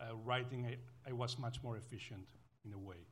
[0.00, 2.26] uh, writing, I, I was much more efficient
[2.64, 3.06] in a way.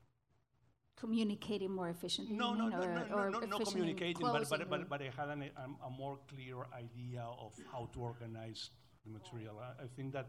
[0.96, 2.34] Communicating more efficiently.
[2.34, 5.28] No, no, no, or, no, or no, no, communicating, but, but, but, but I had
[5.28, 8.70] an, a, a more clear idea of how to organize
[9.04, 9.60] the material.
[9.60, 10.26] I, I think that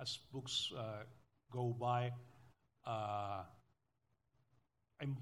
[0.00, 1.04] as books uh,
[1.50, 2.12] go by,
[2.86, 3.44] uh,
[5.00, 5.16] I'm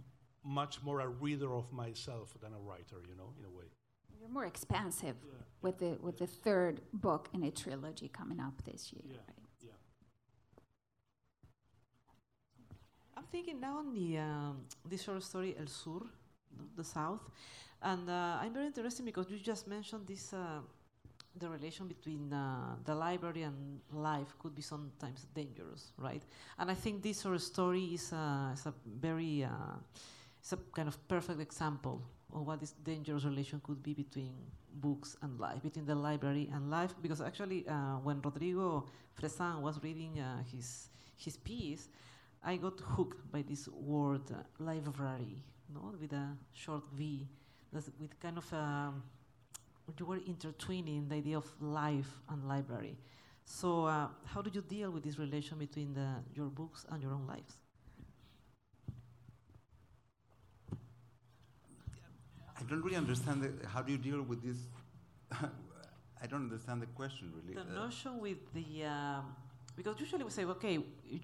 [0.49, 3.66] much more a reader of myself than a writer, you know, in a way.
[4.18, 5.32] You're more expansive Yeah.
[5.62, 9.05] with the with the third book in a trilogy coming up this year.
[9.07, 9.18] Yeah.
[9.28, 9.44] Right?
[9.68, 9.78] Yeah.
[13.16, 16.01] I'm thinking now on the um, this short story El Sur,
[16.57, 17.22] no, the South,
[17.82, 20.32] and uh, I'm very interested because you just mentioned this.
[20.32, 20.61] Uh,
[21.36, 26.22] the relation between uh, the library and life could be sometimes dangerous, right?
[26.59, 29.76] And I think this short story is a, is a very, uh,
[30.39, 34.32] it's a kind of perfect example of what this dangerous relation could be between
[34.74, 36.95] books and life, between the library and life.
[37.03, 38.86] Because actually, uh, when Rodrigo
[39.20, 41.89] Fresán was reading uh, his his piece,
[42.43, 45.43] I got hooked by this word uh, library,
[45.74, 47.26] no, with a short V,
[47.72, 49.03] that's with kind of um,
[49.99, 52.97] you were intertwining the idea of life and library.
[53.45, 57.12] So, uh, how do you deal with this relation between the, your books and your
[57.12, 57.57] own lives?
[62.68, 64.58] Don't really understand the, how do you deal with this.
[66.22, 67.54] I don't understand the question really.
[67.54, 69.24] The Uh, notion with the um,
[69.76, 70.74] because usually we say, okay,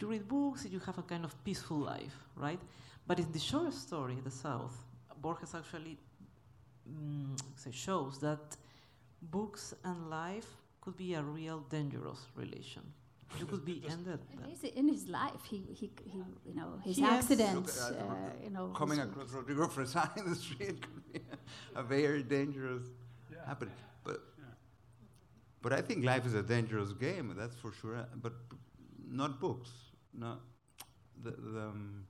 [0.00, 2.60] you read books, you have a kind of peaceful life, right?
[3.06, 4.76] But in the short story, The South,
[5.20, 5.98] Borges actually
[6.88, 8.56] mm, say, shows that
[9.20, 10.46] books and life
[10.80, 12.82] could be a real dangerous relation.
[13.38, 14.20] You could be Just- ended.
[14.42, 18.04] And In his life, he, he, he you know, his He has- accidents, Look, uh,
[18.04, 18.68] uh, you know.
[18.68, 21.20] coming across Rodrigo Fresán in the street could be
[21.74, 22.84] a very dangerous
[23.32, 23.44] Yeah.
[23.46, 23.74] happening.
[24.04, 24.44] But Yeah.
[25.62, 27.34] but I think life is a dangerous game.
[27.36, 28.06] That's for sure.
[28.24, 28.34] But
[29.20, 29.70] not books.
[30.12, 30.38] No,
[31.24, 32.06] the, the um,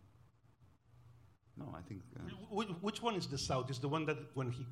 [1.57, 1.67] no.
[1.75, 2.21] I think uh,
[2.51, 3.71] Which, which one is the South?
[3.71, 4.67] Is the one that when he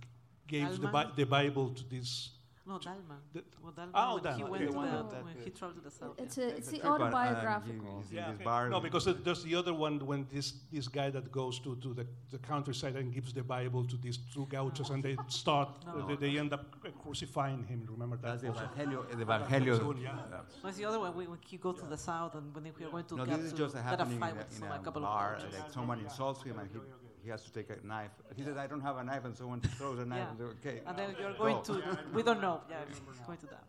[0.46, 2.30] gave the, Bi- the Bible to this?
[2.64, 3.16] No, Dalma.
[3.32, 5.02] The- Well, Dahlmann Oh, when he went okay.
[5.02, 6.14] to the, of when he traveled to the south.
[6.18, 6.44] It's, yeah.
[6.44, 8.04] a, it's the trip, but, uh, autobiographical.
[8.08, 8.68] he- Yeah, okay.
[8.70, 12.06] no, because there's the other one when this, this guy that goes to, to the,
[12.30, 16.06] the countryside and gives the Bible to these two gauchos and they start, No.
[16.06, 16.64] they, they end up
[17.02, 17.84] crucifying him.
[17.90, 18.40] Remember that?
[18.40, 18.48] that's the?
[18.50, 19.10] Evangelio.
[19.10, 19.78] The Evangelio.
[19.78, 20.16] soon, yeah.
[20.60, 21.16] What's the other one?
[21.16, 23.38] When when he go to the south and when we are going to No, get
[23.38, 25.02] this is to just a get happening in fight a, with in a a couple
[25.02, 25.34] bar.
[25.34, 25.58] of gauchos.
[25.60, 26.78] Like someone insults him and he,
[27.22, 28.10] he has to take a knife.
[28.36, 30.28] He says, "I don't have a knife," and someone throws a knife.
[30.38, 30.46] Yeah.
[30.46, 30.80] And okay.
[30.86, 31.62] And then you're going Go.
[31.62, 32.60] to, we don't know.
[32.68, 33.64] Yeah, it's going to that.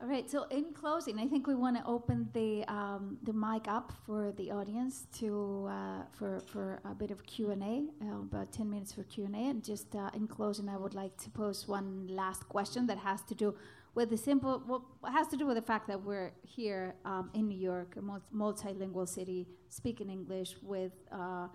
[0.00, 0.30] All right.
[0.30, 4.32] So in closing, I think we want to open the um, the mic up for
[4.36, 8.04] the audience to uh, for for a bit of Q and A.
[8.04, 9.48] Uh, about ten minutes for Q and A.
[9.50, 13.22] And just uh, in closing, I would like to pose one last question that has
[13.22, 13.56] to do
[13.94, 14.62] with the simple.
[14.66, 18.34] Well, has to do with the fact that we're here um, in New York, a
[18.34, 20.92] multilingual city, speaking English with.
[21.10, 21.48] Uh,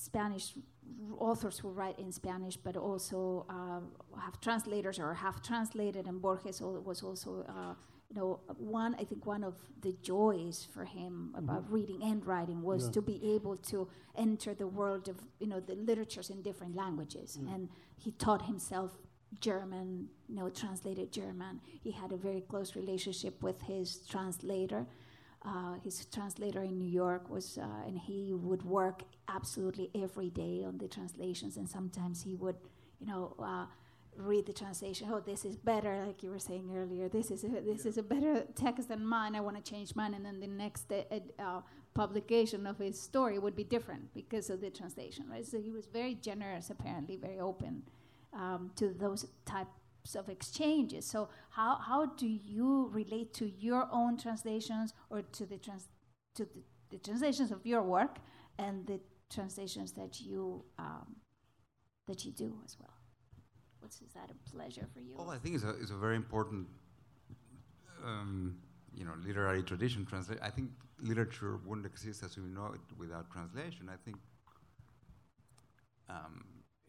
[0.00, 0.54] Spanish
[1.18, 3.80] authors who write in Spanish, but also uh,
[4.20, 6.06] have translators or have translated.
[6.06, 7.74] And Borges was also, uh,
[8.08, 8.94] you know, one.
[8.94, 12.92] I think one of the joys for him about reading and writing was Yeah.
[12.92, 17.36] to be able to enter the world of, you know, the literatures in different languages.
[17.36, 18.92] And he taught himself
[19.40, 21.60] German, you know, translated German.
[21.82, 24.86] He had a very close relationship with his translator.
[25.42, 30.64] Uh, his translator in New York was, uh, and he would work absolutely every day
[30.66, 31.56] on the translations.
[31.56, 32.56] And sometimes he would,
[33.00, 33.66] you know, uh,
[34.16, 35.08] read the translation.
[35.12, 37.08] Oh, this is better, like you were saying earlier.
[37.08, 39.36] This is a, this is a better text than mine.
[39.36, 40.14] I want to change mine.
[40.14, 41.02] And then the next uh,
[41.38, 41.60] uh,
[41.94, 45.46] publication of his story would be different because of the translation, right?
[45.46, 47.84] So he was very generous, apparently, very open
[48.38, 51.04] um, to those types of exchanges.
[51.04, 55.88] So how, how do you relate to your own translations or to the trans
[56.36, 58.18] to the, the translations of your work
[58.58, 61.16] and the translations that you um,
[62.06, 62.94] that you do as well?
[63.80, 65.14] What's is that a pleasure for you?
[65.16, 66.66] Well, I think it's a, it's a very important,
[68.04, 68.56] um,
[68.94, 70.06] you know, literary tradition.
[70.10, 70.70] Transla- I think
[71.00, 73.88] literature wouldn't exist as we know it without translation.
[73.88, 74.16] I think
[76.08, 76.44] um,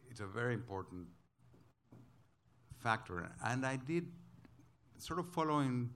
[0.09, 1.07] it's a very important
[2.79, 3.29] factor.
[3.43, 4.05] And I did,
[4.97, 5.89] sort of following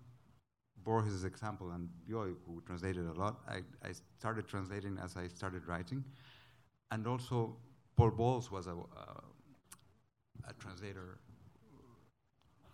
[0.83, 3.57] Borges' example and Bioy, who translated a lot, I,
[3.87, 6.03] I started translating as I started writing.
[6.91, 7.55] And also,
[7.95, 9.21] Paul Bowles was a, uh,
[10.47, 11.19] a translator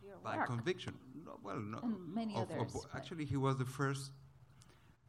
[0.03, 0.47] Your by work.
[0.47, 0.93] conviction.
[1.25, 1.79] No, well, no.
[1.83, 4.11] And many of- of others, Bo- actually, he was the first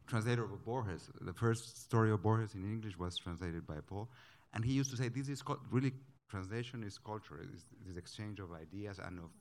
[0.07, 1.09] translator of Borges.
[1.21, 4.09] The first story of Borges in English was translated by Paul,
[4.53, 5.93] and he used to say, "This is called really
[6.31, 9.31] translation is culture, it's this exchange of ideas and of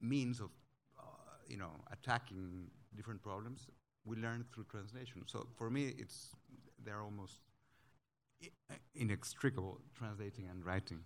[0.00, 0.50] means of,
[0.98, 1.02] uh,
[1.48, 3.66] you know, attacking different problems.
[4.04, 5.22] We learn through translation.
[5.26, 6.18] So for me, it's
[6.84, 7.40] they're almost
[8.94, 11.00] inextricable, translating and writing.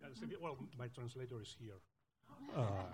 [0.00, 1.78] Yeah, so the- well, my translator is here.
[2.56, 2.62] Uh,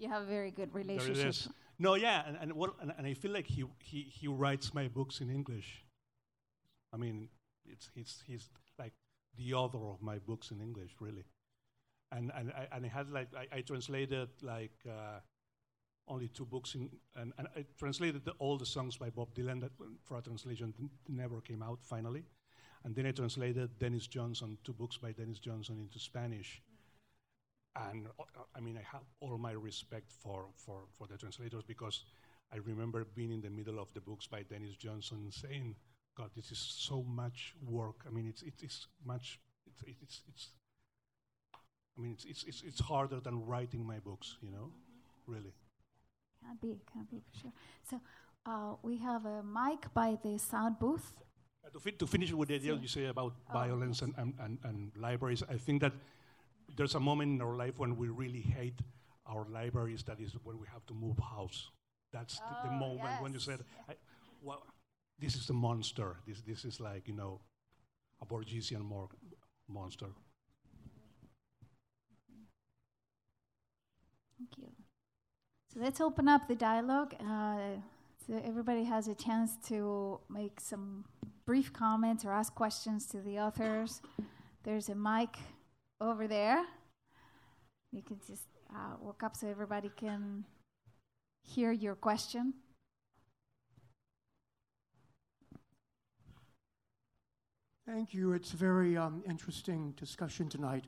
[0.00, 1.52] You have a very good there it relationship.
[1.80, 4.86] No, yeah, and, and, what, and, and I feel like he, he, he writes my
[4.86, 5.84] books in English.
[6.94, 7.28] I mean,
[7.70, 8.48] it's, he's, he's
[8.78, 8.92] like
[9.36, 11.24] the author of my books in English, really.
[12.10, 15.20] And, and, I, and I had like, I, I translated like uh,
[16.08, 19.60] only two books, in, and, and I translated the, all the songs by Bob Dylan
[19.60, 19.72] that
[20.04, 20.72] for a translation
[21.08, 22.24] never came out finally.
[22.84, 26.62] And then I translated Denis Johnson, two books by Denis Johnson into Spanish.
[27.76, 28.22] And uh,
[28.56, 32.04] I mean, I have all my respect for, for, for the translators because
[32.52, 35.74] I remember being in the middle of the books by Denis Johnson saying,
[36.18, 38.04] God, this is so much work.
[38.06, 40.48] I mean, it's, it, it's much, it's, it's, it's,
[41.98, 44.72] I mean, it's, it's, it's, it's harder than writing my books, you know,
[45.26, 45.52] really.
[46.42, 47.52] Can't be, can't be for sure.
[47.88, 48.00] So
[48.46, 51.12] uh, we have a mic by the sound booth.
[51.64, 54.34] Uh, to, fi- to finish with the idea you say about Oh, violence and, and,
[54.40, 55.92] and, and libraries, I think that
[56.76, 58.80] there's a moment in our life when we really hate
[59.26, 60.02] our libraries.
[60.04, 61.70] That is when we have to move house.
[62.12, 63.44] That's the, the Oh, moment when you yes.
[63.44, 63.94] said, I,
[64.40, 64.66] "Well,
[65.18, 66.16] this is the monster.
[66.26, 67.40] This this is like you know,
[68.22, 69.08] a Borgesian mor-
[69.68, 70.06] monster."
[74.38, 74.72] Thank you.
[75.72, 77.14] So let's open up the dialogue.
[77.20, 77.80] Uh,
[78.26, 81.04] so everybody has a chance to make some
[81.44, 84.00] brief comments or ask questions to the authors.
[84.64, 85.36] There's a mic
[86.00, 86.64] over there.
[87.90, 90.44] You can just uh, walk up so everybody can
[91.42, 92.54] hear your question.
[97.90, 98.34] Thank you.
[98.34, 100.84] It's a very um, interesting discussion tonight.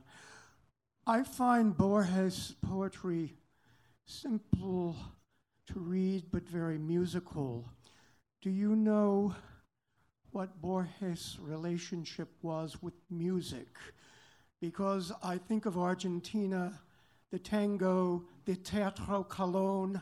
[1.07, 3.33] I find Borges' poetry
[4.05, 4.95] simple
[5.65, 7.67] to read but very musical.
[8.43, 9.33] Do you know
[10.29, 13.79] what Borges' relationship was with music?
[14.61, 16.79] Because I think of Argentina,
[17.31, 19.99] the tango, the Teatro Colón,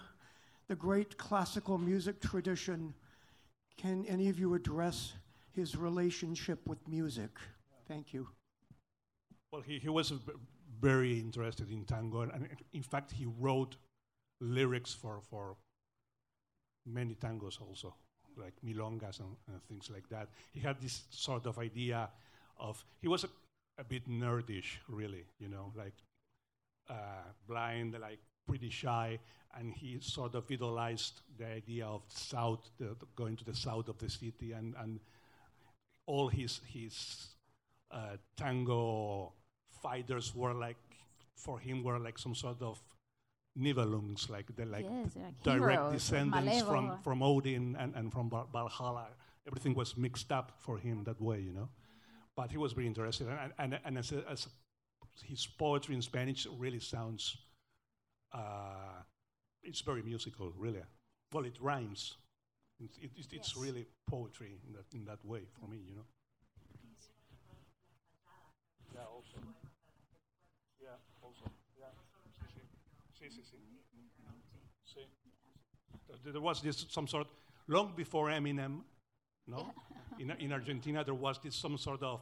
[0.68, 2.94] the great classical music tradition.
[3.78, 5.14] Can any of you address
[5.54, 7.32] his relationship with music?
[7.88, 8.28] Thank you.
[9.52, 10.14] Well, he, he was
[10.80, 13.76] very interested in tango, and, and in fact, he wrote
[14.40, 15.56] lyrics for, for
[16.86, 17.96] many tangos also,
[18.38, 20.30] like milongas and, and things like that.
[20.54, 22.10] He had this sort of idea
[22.60, 23.30] of, he was a,
[23.80, 25.96] a bit nerdish, really, you know, like
[26.90, 26.94] uh,
[27.48, 29.20] blind, like pretty shy,
[29.58, 33.90] and he sort of idolized the idea of south, the, the going to the south
[33.90, 35.00] of the city, and, and
[36.10, 36.96] all his his
[37.92, 39.32] uh, tango
[39.84, 40.78] fighters were like,
[41.36, 42.82] for him, were like some sort of
[43.58, 48.30] Nibelungs, like they're like yes, like direct heroes, descendants from, from Odin and, and from
[48.30, 49.08] Val- Valhalla.
[49.48, 51.70] Everything was mixed up for him that way, you know.
[52.36, 54.48] But he was very interested, and, and, and as, a, as
[55.26, 57.36] his poetry in Spanish really sounds,
[58.34, 59.02] uh,
[59.64, 60.84] it's very musical, really.
[61.34, 62.16] Well, it rhymes.
[62.82, 63.58] It's, it, it's, it's Yes.
[63.58, 66.06] really poetry in that, in that way for me, you know.
[68.94, 69.38] Yeah, also.
[70.82, 71.46] Yeah, also.
[71.78, 71.92] Yeah.
[73.20, 73.58] Sí, sí, sí.
[74.86, 75.02] Sí.
[76.24, 77.28] There- There was this some sort
[77.68, 78.84] long before Eminem,
[79.48, 79.74] no?
[80.20, 82.22] in, in Argentina, there was this some sort of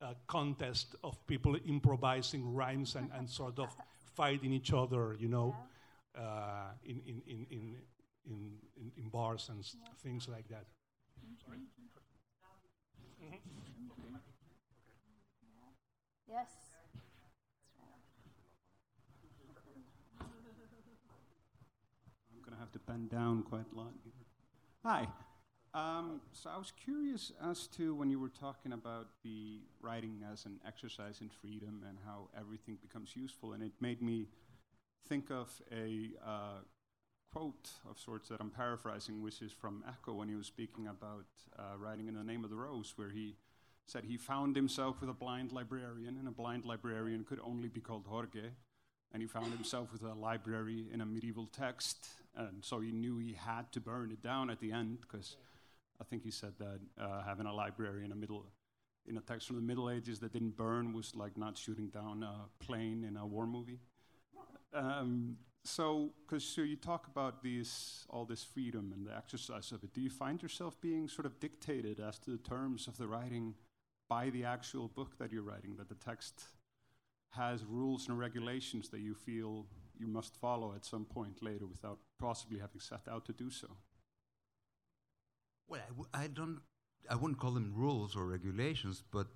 [0.00, 3.74] uh, contest of people improvising rhymes and, and sort of
[4.14, 5.54] fighting each other, you know,
[6.16, 7.76] uh, in, in, in, in,
[8.26, 10.64] in, in, in bars and s- things like that.
[11.44, 11.58] Sorry.
[16.28, 16.48] Yes.
[22.32, 24.12] I'm going to have to bend down quite a lot here.
[24.84, 25.06] Hi.
[25.74, 30.46] Um, so I was curious as to when you were talking about the writing as
[30.46, 34.28] an exercise in freedom and how everything becomes useful, and it made me
[35.08, 36.58] think of a uh,
[37.34, 41.26] quote of sorts that I'm paraphrasing, which is from Eco when he was speaking about
[41.58, 43.34] uh, writing in the name of the rose, where he
[43.86, 47.80] said he found himself with a blind librarian, and a blind librarian could only be
[47.80, 48.50] called Jorge,
[49.12, 52.06] and he found himself with a library in a medieval text,
[52.36, 55.36] and so he knew he had to burn it down at the end because
[56.00, 58.46] I think he said that uh, having a library in a middle
[59.06, 62.22] in a text from the Middle Ages that didn't burn was like not shooting down
[62.22, 63.80] a plane in a war movie.
[64.72, 69.82] Um, so, because so you talk about these all this freedom and the exercise of
[69.82, 73.06] it, do you find yourself being sort of dictated as to the terms of the
[73.06, 73.54] writing
[74.08, 76.44] by the actual book that you're writing, that the text
[77.30, 79.66] has rules and regulations that you feel
[79.98, 83.68] you must follow at some point later without possibly having set out to do so?
[85.66, 86.60] Well, I w- I don't,
[87.08, 89.28] I wouldn't call them rules or regulations, but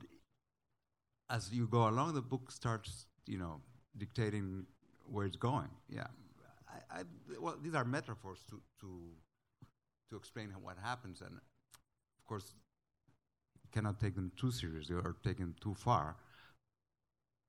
[1.31, 3.61] as you go along, the book starts, you know,
[3.97, 4.67] dictating
[5.11, 5.71] where it's going.
[5.89, 6.07] Yeah,
[6.69, 7.03] I, I,
[7.41, 8.89] well, these are metaphors to to
[10.11, 12.55] to explain what happens, and of course,
[13.73, 16.17] cannot take them too seriously or take them too far.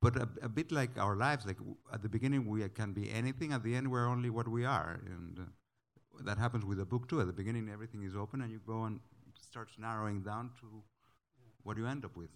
[0.02, 3.12] But a, a bit like our lives, like w- at the beginning we can be
[3.12, 5.40] anything, at the end we're only what we are, and.
[5.40, 5.44] Uh,
[6.26, 7.22] that happens with a book too.
[7.22, 9.00] At the beginning, everything is open, and you go and
[9.34, 10.84] starts narrowing down to
[11.64, 12.30] what you end up with.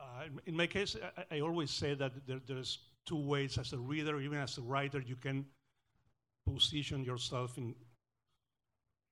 [0.00, 0.96] Uh, in- my case,
[1.30, 4.62] I, I always say that there, there's two ways as a reader, even as a
[4.62, 5.44] writer, you can
[6.46, 7.74] position yourself in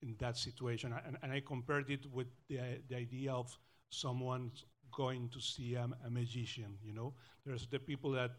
[0.03, 0.95] in that situation.
[1.07, 3.57] And, and I compared it with the, the idea of
[3.91, 4.53] someone
[4.93, 6.78] going to see a, a magician.
[6.84, 7.14] You know,
[7.45, 8.30] there's the people that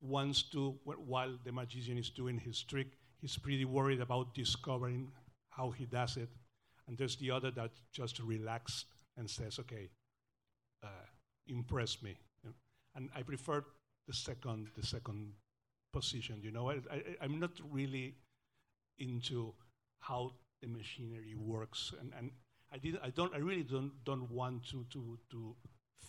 [0.00, 2.88] wants to, while the magician is doing his trick,
[3.20, 5.10] he's pretty worried about discovering
[5.48, 6.28] how he does it.
[6.86, 8.84] And there's the other that just relax
[9.16, 9.88] and says, okay,
[10.82, 10.88] uh,
[11.48, 12.16] impress me.
[12.94, 13.64] And I prefer
[14.06, 15.32] the second, the second
[15.92, 16.40] position.
[16.42, 18.14] You know, I, I, I'm not really
[18.98, 19.52] into
[20.00, 22.30] how the machinery works, and, and
[22.72, 25.56] I did I don't I really don't don't want to to to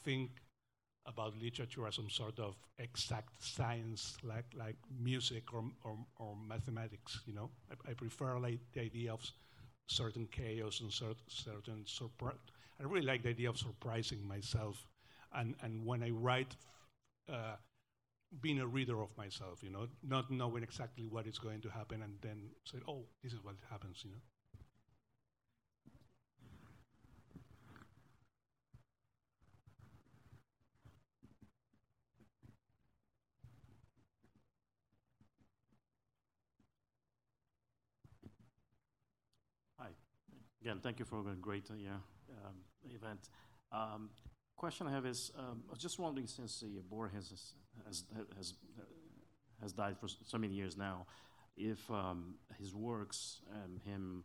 [0.04, 0.32] think
[1.06, 7.20] about literature as some sort of exact science like like music or or, or mathematics.
[7.26, 9.22] You know, I, I prefer like the idea of
[9.88, 12.36] certain chaos and cert- certain surprise.
[12.80, 14.86] I really like the idea of surprising myself,
[15.36, 16.56] and and when I write.
[17.30, 17.56] Uh,
[18.42, 22.02] being a reader of myself, you know, not knowing exactly what is going to happen,
[22.02, 24.22] and then say, "Oh, this is what happens," you know.
[39.80, 39.90] Hi.
[40.62, 42.00] Again, thank you for a great uh, yeah,
[42.46, 42.56] um,
[42.94, 43.30] event.
[43.72, 44.10] Um,
[44.56, 47.54] question I have is, um, I was just wondering, since uh, Borges has,
[47.86, 48.04] has,
[48.38, 48.54] has,
[49.62, 51.06] has died for so many years now,
[51.58, 54.24] if um, his works and him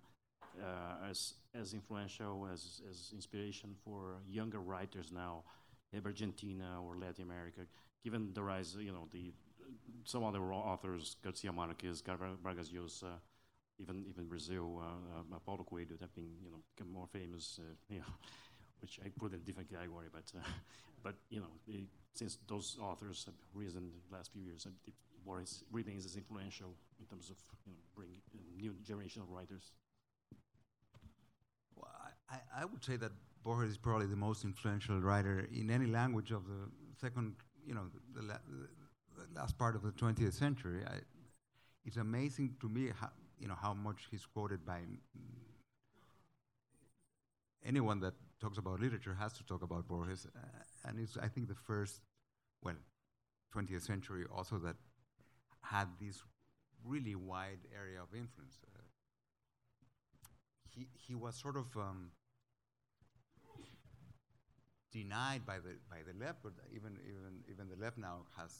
[0.61, 5.45] uh, as, as influential, as, as inspiration for younger writers now,
[5.93, 7.61] in Argentina or Latin America,
[8.05, 9.33] given the rise, you know, the
[10.05, 12.03] some other authors, Garcia Marquez,
[12.43, 13.13] Vargas Llosa,
[13.79, 17.95] even even Brazil, uh, uh, Paulo Coelho have been you know become more famous, uh,
[18.81, 20.07] which I put in a different category.
[20.13, 20.43] But uh,
[21.03, 21.53] but you know
[22.15, 24.93] since those authors have risen the last few years, the
[25.25, 28.21] Borges remains as influential in terms of you know bringing
[28.57, 29.73] new generation of writers.
[31.75, 31.91] Well,
[32.31, 33.13] I, I- would say that
[33.43, 36.69] Borges is probably the most influential writer in any language of the
[37.01, 38.45] second, you know, the, la-
[39.17, 40.83] the last part of the 20th century.
[40.87, 40.99] I,
[41.85, 43.11] it's amazing to me how,
[43.41, 44.81] you know, how much he's quoted by
[47.65, 50.27] anyone that talks about literature has to talk about Borges,
[50.85, 52.01] and it's I think the first,
[52.63, 52.77] well,
[53.55, 54.77] 20th century also that
[55.63, 56.23] had this
[56.85, 58.59] really wide area of influence.
[58.67, 58.81] Uh,
[60.75, 62.11] he he was sort of um,
[64.93, 68.53] denied by the by the left, but even even even the left now has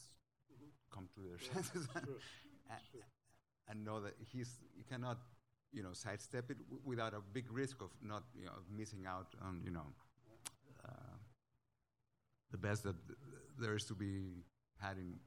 [0.91, 2.07] come to their senses and,
[2.69, 2.79] and,
[3.69, 5.17] and know that he's you cannot
[5.73, 9.27] you know sidestep it w- without a big risk of not you know missing out
[9.41, 9.87] on you know
[10.85, 11.15] uh,
[12.51, 13.19] the best that th-
[13.59, 14.43] there is to be
[14.79, 15.19] had in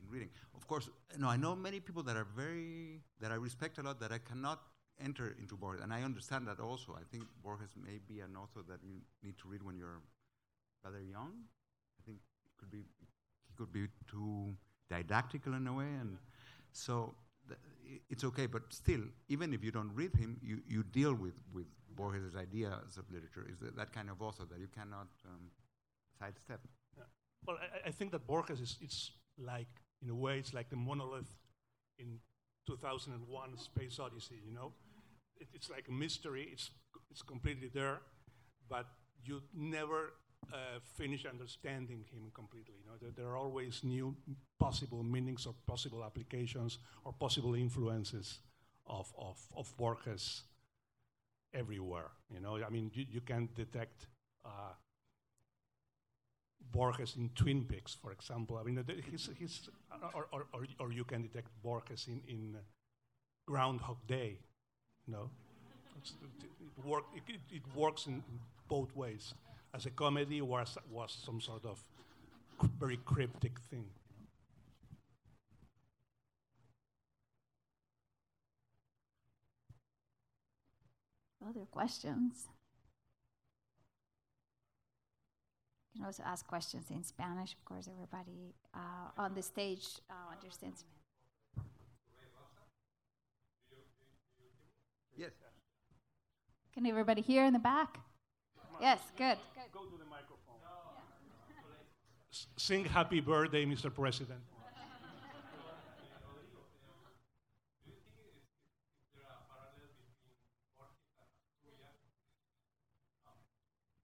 [0.00, 0.30] in reading.
[0.54, 4.00] Of course, no, I know many people that are very that I respect a lot
[4.00, 4.60] that I cannot
[5.00, 6.96] enter into Borges, and I understand that also.
[6.98, 10.02] I think Borges may be an author that you need to read when you're
[10.84, 11.32] rather young.
[12.00, 12.78] I think it could be
[13.48, 14.54] he could be too
[14.90, 16.18] didactical in a way, and
[16.72, 17.14] so
[18.10, 18.46] it's okay.
[18.46, 22.96] But still, even if you don't read him, you, you deal with with Borges' ideas
[22.96, 23.46] of literature.
[23.52, 25.50] Is that, that kind of author that you cannot um,
[26.18, 26.60] sidestep.
[27.46, 29.68] Well, I, I think that Borges is it's like,
[30.02, 31.30] in a way, it's like the monolith
[31.98, 32.18] in
[32.66, 34.40] 2001: Space Odyssey.
[34.46, 34.72] You know,
[35.40, 36.48] it, it's like a mystery.
[36.52, 36.70] It's
[37.10, 38.00] it's completely there,
[38.68, 38.86] but
[39.24, 40.12] you never
[40.52, 42.74] uh, finish understanding him completely.
[42.80, 44.16] You know, there, there are always new
[44.58, 48.38] possible meanings or possible applications or possible influences
[48.86, 50.42] of of, of Borges
[51.52, 52.10] everywhere.
[52.30, 54.06] You know, I mean, you, you can detect.
[54.44, 54.74] Uh,
[56.70, 58.58] Borges in Twin Peaks, for example.
[58.58, 59.70] I mean, he's, he's,
[60.14, 62.56] or, or, or, or you can detect Borges in, in
[63.46, 64.38] Groundhog Day,
[65.06, 65.30] you know,
[65.96, 68.22] it, work, it, it, it, works in
[68.68, 69.32] both ways,
[69.78, 71.80] as a comedy or as was some sort of
[72.80, 73.84] very cryptic thing.
[81.48, 82.48] Other questions?
[85.94, 87.52] You can also ask questions in Spanish.
[87.52, 90.84] Of course, everybody uh, on the stage uh, understands.
[95.16, 95.30] Yes.
[96.74, 97.98] Can everybody hear in the back?
[98.80, 99.36] Yes, good.
[99.54, 99.72] good.
[99.72, 100.38] Go to the microphone.
[102.56, 103.92] Sing happy birthday, Mr.
[103.92, 104.40] President.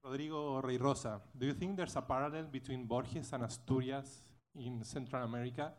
[0.03, 4.21] Rodrigo Rey Rosa, do you think there's a parallel between Borges and Asturias
[4.55, 5.73] in Central America?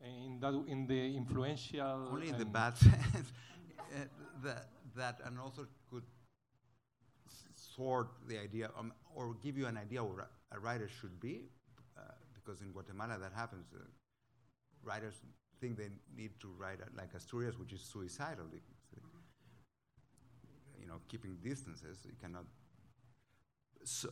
[0.00, 2.08] In, that, in the influential.
[2.10, 3.32] Only in the bad sense.
[3.78, 4.04] uh,
[4.42, 6.02] that, that an author could
[7.76, 11.48] sort the idea um, or give you an idea what a writer should be,
[11.96, 12.02] uh,
[12.34, 13.66] because in Guatemala that happens.
[13.74, 13.84] Uh,
[14.84, 15.14] writers
[15.60, 18.46] think they need to write like Asturias, which is suicidal.
[20.80, 22.44] You know, keeping distances, you cannot
[23.84, 24.10] so,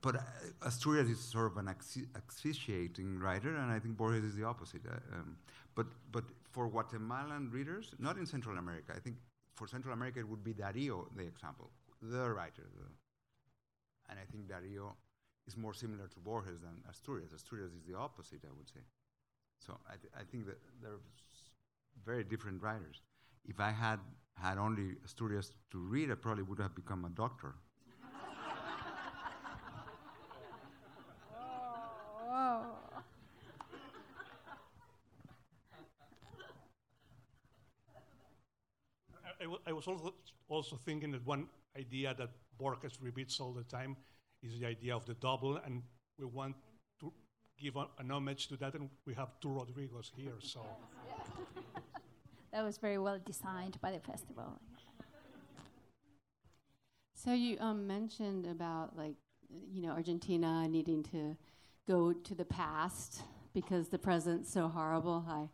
[0.00, 0.20] but uh,
[0.62, 1.74] Asturias is sort of an
[2.16, 4.82] asphyxiating writer, and I think Borges is the opposite.
[4.86, 5.36] Uh, um,
[5.74, 9.16] but, but for Guatemalan readers, not in Central America, I think
[9.54, 11.70] for Central America it would be Dario, the example,
[12.10, 12.66] the writer.
[12.76, 12.86] The,
[14.10, 14.96] and I think Dario
[15.46, 17.32] is more similar to Borges than Asturias.
[17.32, 18.80] Asturias is the opposite, I would say.
[19.58, 21.00] So I, th- I think that they're
[22.04, 23.02] very different writers.
[23.46, 24.00] If I had
[24.36, 27.54] had only Asturias to read, I probably would have become a doctor.
[39.66, 40.14] I was also,
[40.48, 43.96] also thinking that one idea that Borges repeats all the time
[44.42, 45.82] is the idea of the double, and
[46.18, 46.54] we want
[47.00, 47.12] to
[47.58, 50.60] give a, an homage to that, and we have two Rodrigos here, so.
[52.52, 54.60] that was very well designed by the festival.
[57.14, 59.14] So you um, mentioned about like,
[59.72, 61.36] you know, Argentina needing to
[61.88, 63.22] go to the past
[63.54, 65.24] because the present's so horrible.
[65.26, 65.48] I,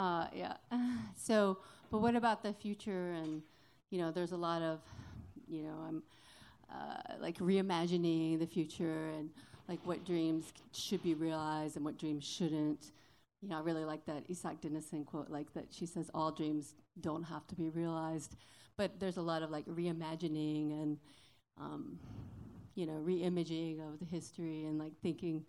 [0.00, 0.54] uh, yeah.
[1.16, 1.58] so
[1.96, 3.12] but what about the future?
[3.12, 3.40] And
[3.90, 4.80] you know, there's a lot of,
[5.48, 6.02] you know, I'm
[6.70, 9.30] uh, like reimagining the future and
[9.66, 12.90] like what dreams should be realized and what dreams shouldn't.
[13.40, 16.74] You know, I really like that Isak Dinesen quote, like that she says all dreams
[17.00, 18.36] don't have to be realized,
[18.76, 20.98] but there's a lot of like reimagining and,
[21.58, 21.98] um,
[22.74, 25.46] you know, reimaging of the history and like thinking,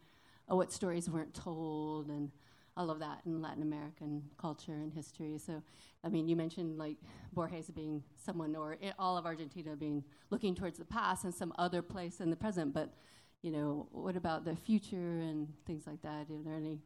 [0.47, 2.31] oh, what stories weren't told and
[2.77, 5.37] all of that in Latin American culture and history.
[5.37, 5.63] So,
[6.03, 6.97] I mean, you mentioned like
[7.33, 11.81] Borges being someone, or all of Argentina being looking towards the past and some other
[11.81, 12.73] place in the present.
[12.73, 12.93] But,
[13.41, 16.29] you know, what about the future and things like that?
[16.29, 16.79] Are there any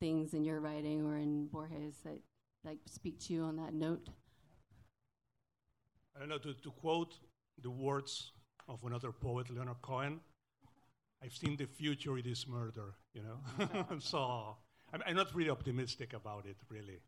[0.00, 2.18] things in your writing or in Borges that
[2.64, 4.08] like speak to you on that note?
[6.16, 7.14] I don't know to, to quote
[7.62, 8.32] the words
[8.68, 10.20] of another poet, Leonard Cohen.
[11.22, 13.86] I've seen the future, it is murder, you know?
[13.98, 14.56] so
[14.92, 17.00] I'm, not really optimistic about it, really.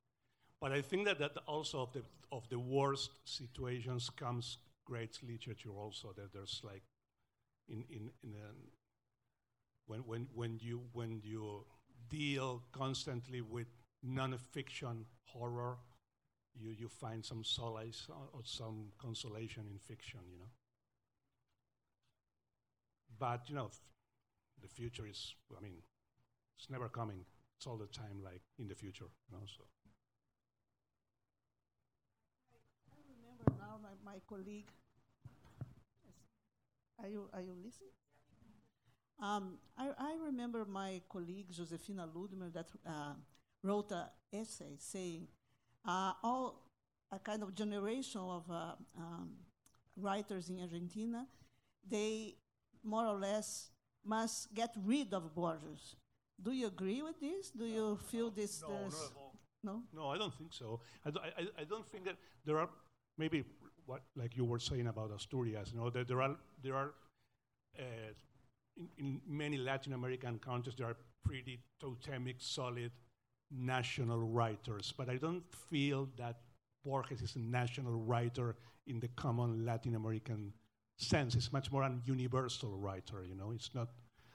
[0.61, 5.71] But I think that, that also of the, of the worst situations comes great literature
[5.71, 6.83] also, that there's like,
[7.69, 8.53] in, in, in a,
[9.87, 11.65] when, when, when, you, when you
[12.09, 13.69] deal constantly with
[14.03, 15.77] non-fiction horror,
[16.59, 20.51] you, you find some solace or some consolation in fiction, you know.
[23.19, 23.71] But, you know,
[24.61, 25.75] the future is, I mean,
[26.59, 27.25] it's never coming
[27.61, 29.65] it's all the time like in the future, you know, so.
[32.91, 34.70] I remember now my, my colleague.
[37.03, 37.91] Are you, are you listening?
[39.23, 43.12] Um, I, I remember my colleague Josefina Ludmer that uh,
[43.62, 45.28] wrote an essay saying
[45.87, 46.62] uh, all
[47.12, 49.32] a kind of generation of uh, um,
[49.99, 51.27] writers in Argentina,
[51.87, 52.37] they
[52.82, 53.69] more or less
[54.03, 55.97] must get rid of Borges
[56.43, 57.51] do you agree with this?
[57.51, 58.62] Do you feel this?
[58.62, 59.35] No, this not at all.
[59.62, 59.83] No?
[59.95, 60.81] No, I don't think so.
[61.05, 62.69] I, I, I don't think that there are
[63.19, 63.45] maybe
[63.87, 65.71] what like you were saying about Asturias.
[65.73, 66.95] You know that there are there are
[67.79, 68.12] uh,
[68.77, 72.91] in, in many Latin American countries there are pretty totemic, solid
[73.51, 76.37] national writers, but I don't feel that
[76.85, 78.57] Borges is a national writer
[78.87, 80.53] in the common Latin American
[80.97, 81.35] sense.
[81.35, 83.25] It's much more a universal writer.
[83.29, 83.89] You know, it's not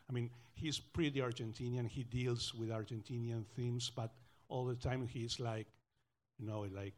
[0.10, 1.88] I mean, he's pretty Argentinian.
[1.88, 4.12] He deals with Argentinian themes, but
[4.50, 5.68] all the time he's like,
[6.38, 6.94] you know, like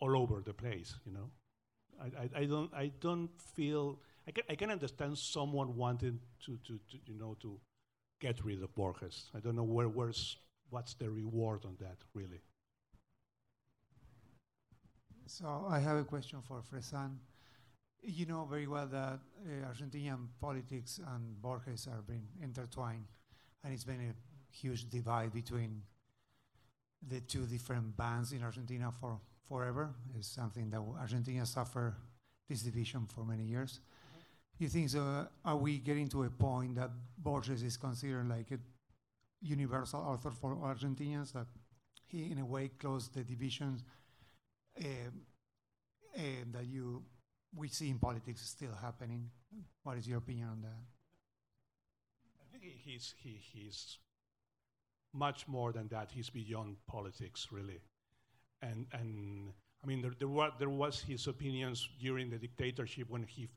[0.00, 1.30] all over the place, you know.
[2.00, 6.58] I, I, I don't I don't feel I can, I can understand someone wanting to,
[6.66, 7.60] to, to you know to
[8.20, 9.30] get rid of Borges.
[9.34, 10.36] I don't know where where's
[10.70, 12.40] what's the reward on that really.
[15.26, 17.16] So I have a question for Fresán.
[18.04, 23.04] You know very well that uh, Argentinian politics and Borges are being intertwined,
[23.62, 24.14] and it's been a
[24.50, 25.82] huge divide between
[27.08, 29.94] the two different bands in Argentina for forever.
[30.18, 31.94] It's something that Argentina suffered
[32.48, 33.80] this division for many years.
[34.58, 35.28] You think so?
[35.44, 38.58] Are we getting to a point that Borges is considered like a
[39.40, 41.46] universal author for Argentinians that
[42.06, 43.84] he, in a way, closed the divisions
[44.78, 44.84] uh,
[46.16, 46.20] uh,
[46.52, 47.02] that you
[47.54, 49.30] we see in politics still happening?
[49.82, 50.82] What is your opinion on that?
[52.40, 53.98] I think he's he, he's
[55.12, 56.10] much more than that.
[56.10, 57.80] He's beyond politics, really,
[58.62, 59.52] and and
[59.82, 63.48] I mean there there was there was his opinions during the dictatorship when he,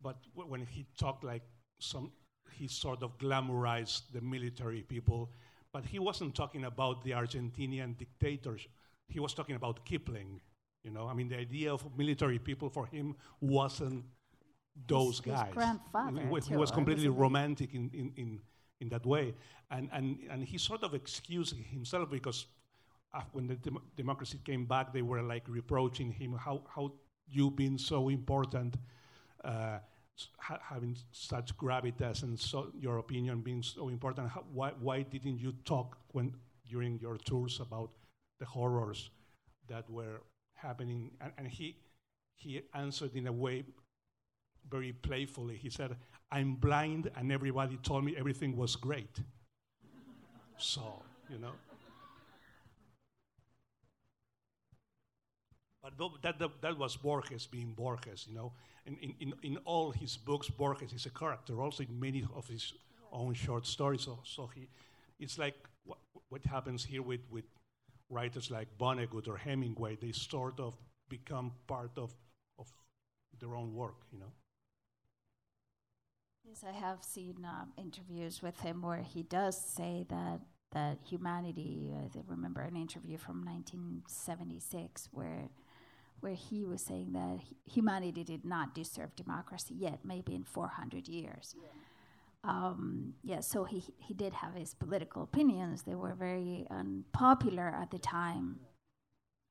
[0.00, 1.42] but when he talked like
[1.80, 2.12] some,
[2.52, 5.30] he sort of glamorized the military people,
[5.72, 8.66] but he wasn't talking about the Argentinian dictators.
[9.08, 10.40] He was talking about Kipling.
[10.84, 14.04] You know, I mean, the idea of military people for him wasn't
[14.88, 15.52] those his guys.
[15.52, 18.40] grandfather, He, wa- he was completely romantic in, in, in,
[18.80, 19.34] in that way.
[19.70, 22.46] And, and, and he sort of excused himself because
[23.32, 26.92] when the dem- democracy came back, they were like reproaching him, how, how
[27.28, 28.76] you been so important,
[29.44, 29.78] uh,
[30.38, 34.28] ha- having such gravitas and so your opinion being so important.
[34.28, 36.34] How, why, why didn't you talk when,
[36.68, 37.90] during your tours about
[38.40, 39.10] the horrors
[39.68, 40.22] that were
[40.62, 41.10] happening?
[41.20, 41.76] And, and he,
[42.36, 43.64] he answered in a way
[44.70, 45.56] very playfully.
[45.56, 45.96] He said,
[46.30, 49.20] I'm blind, and everybody told me everything was great.
[50.56, 51.52] so, you know.
[55.82, 58.52] But that, that, that was Borges being Borges, you know.
[58.86, 62.46] In, in, in, in all his books, Borges is a character, also in many of
[62.46, 62.72] his
[63.12, 64.02] own short stories.
[64.02, 64.68] So, so he,
[65.18, 65.98] it's like what,
[66.28, 67.44] what happens here with, with
[68.12, 69.96] writers like Vonnegut or Hemingway.
[69.96, 70.76] They sort of
[71.08, 72.14] become part of,
[72.58, 72.66] of
[73.40, 74.32] their own work, you know.
[76.44, 80.40] Yes, I have seen uh, interviews with him where he does say that
[80.72, 81.92] that humanity.
[81.94, 85.50] I remember an interview from 1976 where
[86.20, 91.56] where he was saying that humanity did not deserve democracy yet, maybe in 400 years.
[92.44, 95.82] Um, yeah, so he he did have his political opinions.
[95.84, 98.58] They were very unpopular at the time,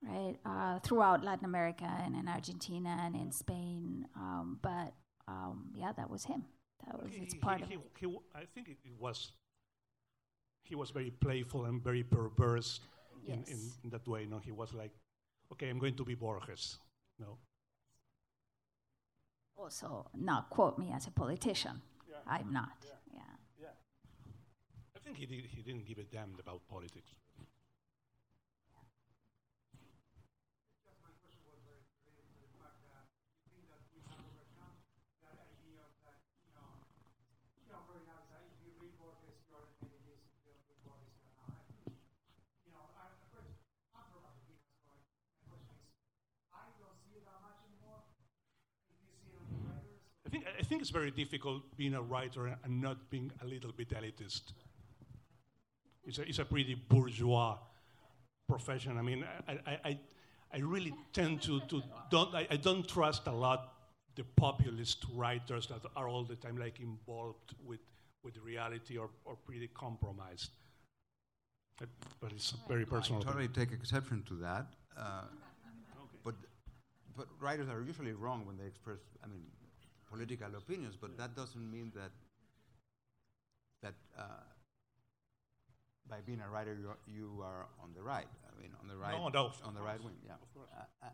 [0.03, 0.35] right?
[0.45, 4.07] Uh, throughout Latin America and in Argentina and in Spain.
[4.15, 4.93] Um, but
[5.27, 6.43] um, yeah, that was him.
[6.85, 7.81] That was it's part he- of he- it.
[7.99, 9.31] he I think it, it was.
[10.63, 12.81] He was very playful and very perverse
[13.26, 14.26] in, in, in that way.
[14.26, 14.91] No, he was like,
[15.53, 16.77] "Okay, I'm going to be Borges."
[17.19, 17.38] No,
[19.57, 21.81] Also, not quote me as a politician.
[22.27, 22.77] I'm not.
[23.14, 23.68] Yeah.
[24.95, 27.10] I think he did, he didn't give a damn about politics.
[50.34, 53.73] I think I think it's very difficult being a writer and not being a little
[53.73, 54.53] bit elitist.
[56.06, 57.57] It's a, it's a pretty bourgeois
[58.48, 58.98] profession.
[58.98, 59.99] I mean, I, I, I,
[60.53, 63.73] I really tend to, to don't I, I don't trust a lot
[64.15, 67.81] the populist writers that are all the time like involved with,
[68.23, 70.52] with reality or, or pretty compromised.
[71.80, 71.89] But,
[72.22, 73.22] but it's very personal.
[73.22, 74.68] I totally take exception to that.
[74.98, 75.23] Uh,
[76.23, 76.35] but,
[77.18, 79.43] but writers are usually wrong when they express, I mean,
[80.12, 82.12] political opinions, but that doesn't mean that,
[83.82, 84.24] that uh,
[86.10, 88.28] by being a writer you are, you are on the right.
[88.48, 90.34] I mean, on the right, No, no, on the right wing, yeah.
[90.34, 90.70] of course.
[90.78, 91.10] Uh, uh,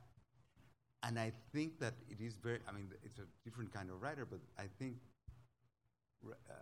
[1.03, 4.25] and I think that it is very, I mean, it's a different kind of writer,
[4.25, 4.95] but I think
[6.25, 6.53] uh,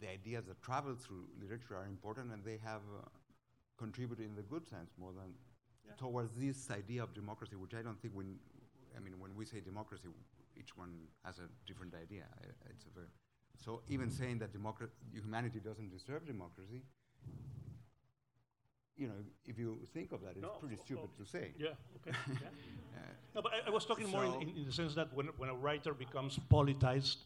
[0.00, 3.06] the ideas that travel through literature are important and they have uh,
[3.78, 5.34] contributed in the good sense more than
[5.98, 8.36] towards this idea of democracy, which I don't think when,
[8.96, 10.08] I mean, when we say democracy,
[10.56, 10.92] each one
[11.24, 12.24] has a different idea.
[12.70, 13.06] It's a very,
[13.64, 16.82] so even saying that democra- humanity doesn't deserve democracy,
[18.96, 19.14] you know,
[19.44, 21.52] if you think of that, it's No, pretty stupid of- to say.
[21.58, 22.16] Yeah, okay.
[22.28, 22.48] yeah.
[22.96, 23.00] Uh,
[23.34, 25.48] No, but I, I was talking more in, in, in the sense that when, when
[25.48, 27.16] a writer becomes politicized,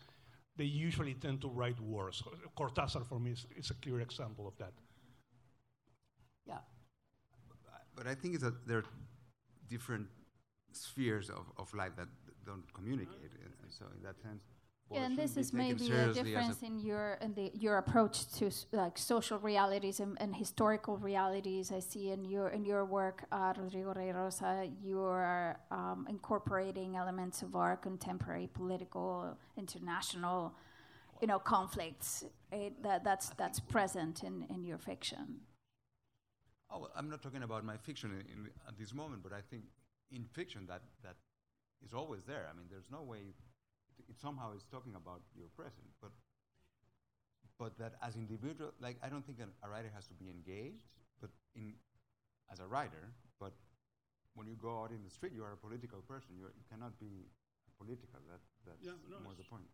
[0.56, 2.22] they usually tend to write worse.
[2.56, 4.72] Cortázar, for me, is, is a clear example of that.
[6.46, 6.59] Yeah.
[7.94, 8.84] but I think it's that there are
[9.68, 10.06] different
[10.72, 12.09] spheres of, of life that
[12.50, 13.32] don't communicate.
[13.62, 14.42] And so in that sense,
[14.90, 18.16] Yeah, and this is maybe a seriously as difference in your in the your approach
[18.38, 21.64] to s- like social realities and, and historical realities.
[21.78, 24.52] I see in your in your work, uh, Rodrigo Rey Rosa,
[24.86, 29.10] you are um, incorporating elements of our contemporary political,
[29.64, 30.40] international,
[31.20, 32.24] you know, conflicts.
[32.50, 35.26] It, that that's that's present in, in your fiction.
[36.70, 39.42] Oh, well, I'm not talking about my fiction in, in, at this moment, but I
[39.50, 39.64] think
[40.16, 41.16] in fiction that, that
[41.84, 42.46] is always there.
[42.50, 43.18] I mean, there's no way
[43.98, 46.12] it, it somehow is talking about your present, but
[47.59, 50.86] but that as individual, like I don't think a writer has to be engaged,
[51.20, 51.74] but in
[52.50, 53.52] as a writer, but
[54.34, 56.38] when you go out in the street, you are a political person.
[56.38, 57.26] You're, you cannot be
[57.76, 58.22] political.
[58.30, 59.66] That that's Yeah, no, more the point.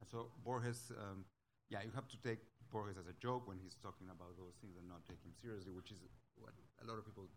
[0.00, 1.24] And so Borges, um,
[1.72, 2.40] yeah, you have to take
[2.70, 5.72] Borges as a joke when he's talking about those things and not take him seriously,
[5.72, 6.00] which is
[6.36, 7.28] what a lot of people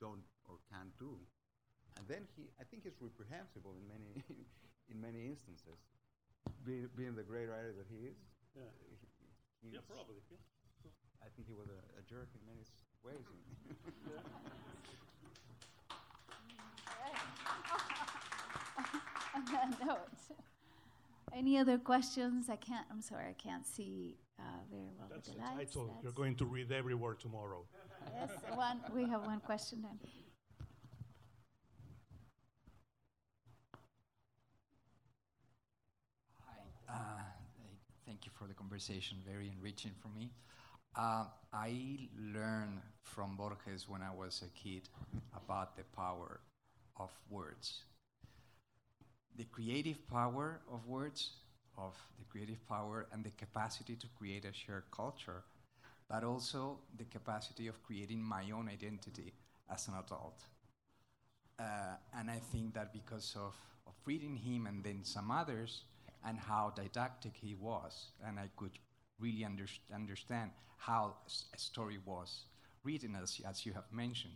[0.00, 1.18] don't or can't do.
[1.96, 4.10] And then he, I think he's reprehensible in many,
[4.92, 5.78] in many instances,
[6.66, 8.18] being, being the great writer that he is.
[8.54, 8.68] Yeah.
[9.62, 10.20] he- Yeah, probably.
[10.30, 10.38] Yeah.
[11.24, 12.62] I think he was a, a jerk in many
[13.02, 13.24] ways.
[19.34, 19.98] On that note,
[21.32, 22.48] any other questions?
[22.48, 22.86] I can't.
[22.90, 25.74] I'm sorry, I can't see uh, very well That's with the the lights.
[25.74, 25.98] title.
[26.02, 27.64] You're going to read every word tomorrow.
[28.14, 28.78] Yes, one.
[28.94, 29.98] We have one question then.
[36.88, 36.94] Uh,
[38.06, 40.30] thank you for the conversation, very enriching for me.
[40.94, 44.82] Uh, I learned from Borges when I was a kid
[45.34, 46.40] about the power
[46.98, 47.84] of words.
[49.36, 51.30] The creative power of words,
[51.78, 55.42] of the creative power and the capacity to create a shared culture,
[56.08, 59.32] but also the capacity of creating my own identity
[59.72, 60.44] as an adult.
[61.58, 63.54] Uh, and I think that because of,
[63.86, 65.84] of reading him and then some others,
[66.26, 68.78] and how didactic he was, and I could
[69.18, 71.14] really underst- understand how
[71.54, 72.44] a story was
[72.82, 74.34] written, as, as you have mentioned.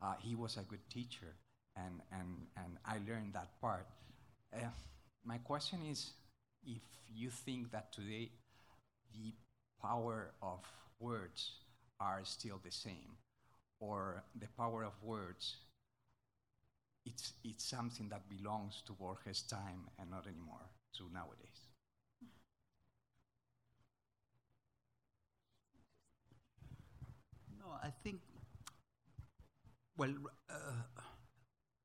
[0.00, 1.34] Uh, he was a good teacher,
[1.76, 3.86] and, and, and I learned that part.
[4.54, 4.66] Uh,
[5.24, 6.10] my question is
[6.66, 6.82] if
[7.14, 8.30] you think that today
[9.12, 9.32] the
[9.82, 10.60] power of
[11.00, 11.52] words
[12.00, 13.16] are still the same,
[13.80, 15.56] or the power of words
[17.06, 21.60] it's, it's something that belongs to Borges' time and not anymore to nowadays.
[27.58, 28.20] No, I think,
[29.96, 30.14] well,
[30.50, 30.54] uh,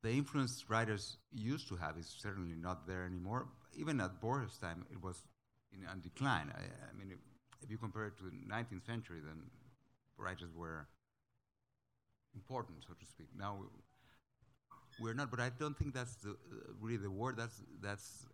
[0.02, 3.48] the influence writers used to have is certainly not there anymore.
[3.76, 5.24] Even at Borges' time, it was
[5.74, 6.52] in on decline.
[6.54, 7.20] I, I mean, if,
[7.62, 9.42] if you compare it to the 19th century, then
[10.18, 10.88] writers were
[12.36, 13.28] important, so to speak.
[13.38, 13.58] Now
[15.00, 17.36] we're not, but I don't think that's the, uh, really the word.
[17.38, 18.26] That's that's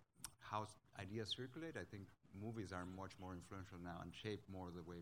[0.50, 0.68] how
[1.00, 1.76] ideas circulate.
[1.78, 2.08] I think
[2.42, 4.98] movies are much more influential now and shape more the way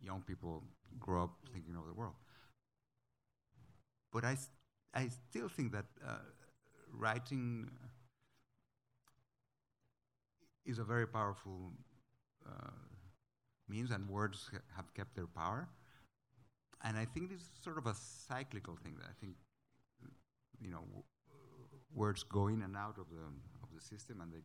[0.00, 0.62] young people
[0.98, 2.14] grow up thinking of the world.
[4.12, 4.36] But I,
[4.94, 6.18] I still think that uh,
[6.92, 7.70] writing
[10.64, 11.72] is a very powerful
[12.46, 12.70] uh,
[13.68, 15.68] means, and words ha- have kept their power.
[16.84, 18.94] And I think this is sort of a cyclical thing.
[18.98, 19.34] That I think,
[20.60, 21.04] you know, w-
[21.94, 23.24] words go in and out of the
[23.74, 24.42] the system, and they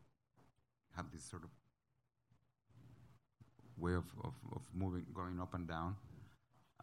[0.95, 1.49] have this sort of
[3.77, 5.95] way of, of, of moving, going up and down.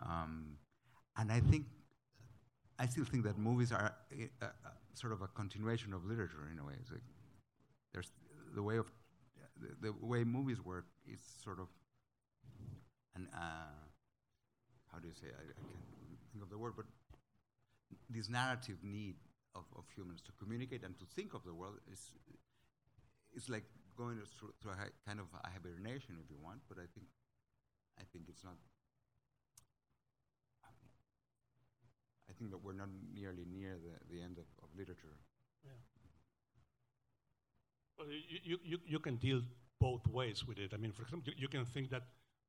[0.00, 0.56] Um,
[1.16, 1.66] and I think,
[2.78, 6.48] I still think that movies are i- a, a, sort of a continuation of literature
[6.52, 6.74] in a way.
[6.90, 7.00] Like
[7.92, 8.10] there's
[8.54, 8.86] the way of
[9.60, 11.68] the, the way movies work is sort of
[13.14, 13.86] an uh,
[14.92, 15.26] how do you say?
[15.28, 16.86] I, I can't think of the word, but
[18.10, 19.16] this narrative need
[19.56, 22.12] of, of humans to communicate and to think of the world is
[23.34, 23.64] it's like
[23.96, 24.76] going through, through a
[25.08, 26.60] kind of a hibernation, if you want.
[26.68, 27.06] But I think
[27.98, 28.56] I think it's not.
[32.28, 35.16] I think that we're not nearly near the, the end of, of literature.
[37.98, 39.40] Well, you, you, you, you can deal
[39.80, 40.72] both ways with it.
[40.74, 42.02] I mean, for example, you, you can think that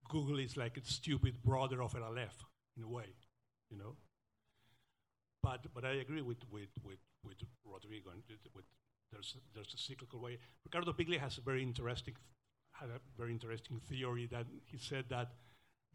[0.09, 2.43] Google is like a stupid brother of El Aleph
[2.75, 3.05] in a way,
[3.69, 3.95] you know.
[5.47, 8.21] But but I agree with with with, with Rodrigo and
[8.53, 8.65] with,
[9.13, 10.37] there's there's a cyclical way.
[10.65, 12.15] Ricardo Piglia has a very interesting
[12.73, 15.29] had a very interesting theory that he said that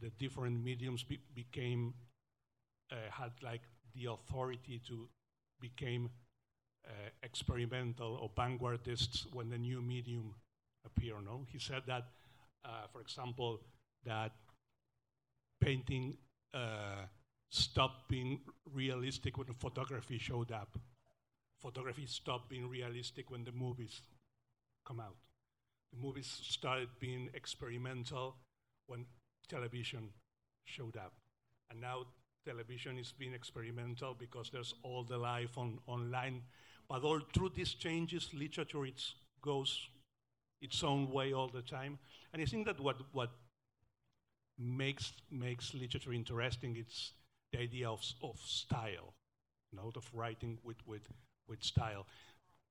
[0.01, 1.93] the different mediums be, became
[2.91, 3.61] uh, had like
[3.95, 5.07] the authority to
[5.61, 6.09] became
[6.89, 10.35] uh, experimental or vanguardists when the new medium
[10.87, 11.25] appeared.
[11.27, 12.05] No, he said that,
[12.65, 13.61] uh, for example,
[14.07, 14.33] that
[15.61, 16.17] painting
[16.55, 17.05] uh,
[17.53, 18.41] stopped being
[18.73, 20.79] realistic when the photography showed up.
[21.61, 24.01] Photography stopped being realistic when the movies
[24.87, 25.17] come out.
[25.93, 28.37] The movies started being experimental
[28.87, 29.05] when
[29.49, 30.09] television
[30.65, 31.13] showed up.
[31.71, 32.07] And now
[32.47, 36.43] television is being experimental because there's all the life on online.
[36.89, 39.89] But all through these changes, literature it's, goes
[40.63, 41.99] its own way all the time.
[42.33, 43.31] And I think that what, what
[44.59, 47.13] makes, makes literature interesting is
[47.53, 49.15] the idea of, of style,
[49.71, 51.03] you know, of writing with, with,
[51.49, 52.07] with style.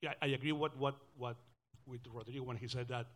[0.02, 1.38] Yeah, I agree what, what, what
[1.86, 3.08] with Rodrigo when he said that,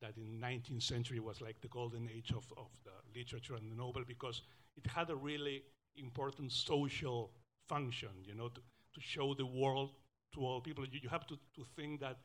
[0.00, 3.76] that in 19th century was like the golden age of, of the literature and the
[3.76, 4.42] novel because
[4.76, 5.62] it had a really
[5.96, 7.30] important social
[7.68, 8.60] function, you know, to,
[8.94, 9.90] to show the world
[10.34, 10.84] to all people.
[10.90, 12.16] You, you have to, to think that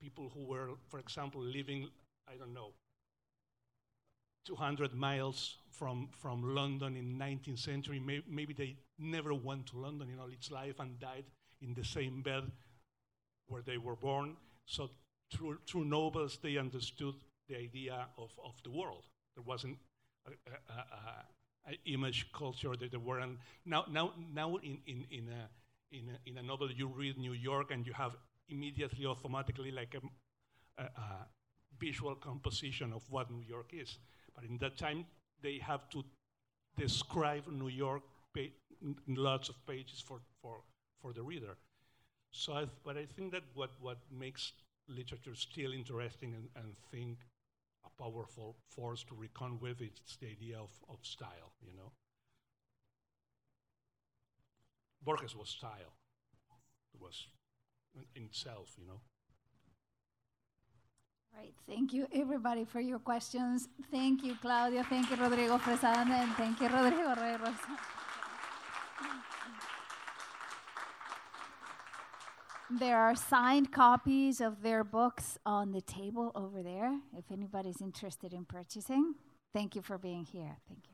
[0.00, 1.88] people who were, for example, living,
[2.28, 2.72] I don't know,
[4.44, 10.08] 200 miles from, from London in 19th century, may, maybe they never went to London
[10.12, 11.24] in all its life and died
[11.62, 12.44] in the same bed
[13.48, 14.36] where they were born.
[14.66, 14.90] So
[15.32, 17.14] through, through novels, they understood
[17.48, 19.04] the idea of, of the world.
[19.34, 19.78] There wasn't
[21.66, 23.38] an image culture that there weren't.
[23.64, 27.32] Now, now, now in, in, in, a, in, a, in a novel, you read New
[27.32, 28.12] York and you have
[28.48, 31.26] immediately, automatically, like a, a, a
[31.78, 33.98] visual composition of what New York is.
[34.34, 35.06] But in that time,
[35.42, 36.04] they have to
[36.76, 38.02] describe New York
[38.36, 40.56] in lots of pages for, for,
[41.00, 41.56] for the reader.
[42.32, 44.52] So, I but I think that what, what makes
[44.88, 47.18] literature still interesting and, and think
[47.84, 51.92] a powerful force to reckon with is the idea of, of style, you know.
[55.02, 55.94] Borges was style.
[56.94, 57.26] It was
[58.16, 59.00] in itself, you know.
[61.36, 61.52] Right.
[61.66, 63.68] Thank you, everybody, for your questions.
[63.90, 64.84] Thank you, Claudia.
[64.84, 67.56] Thank you, Rodrigo Fresán, and thank you, Rodrigo Reyes.
[72.70, 78.32] There are signed copies of their books on the table over there if anybody's interested
[78.32, 79.14] in purchasing.
[79.52, 80.56] Thank you for being here.
[80.66, 80.93] Thank you.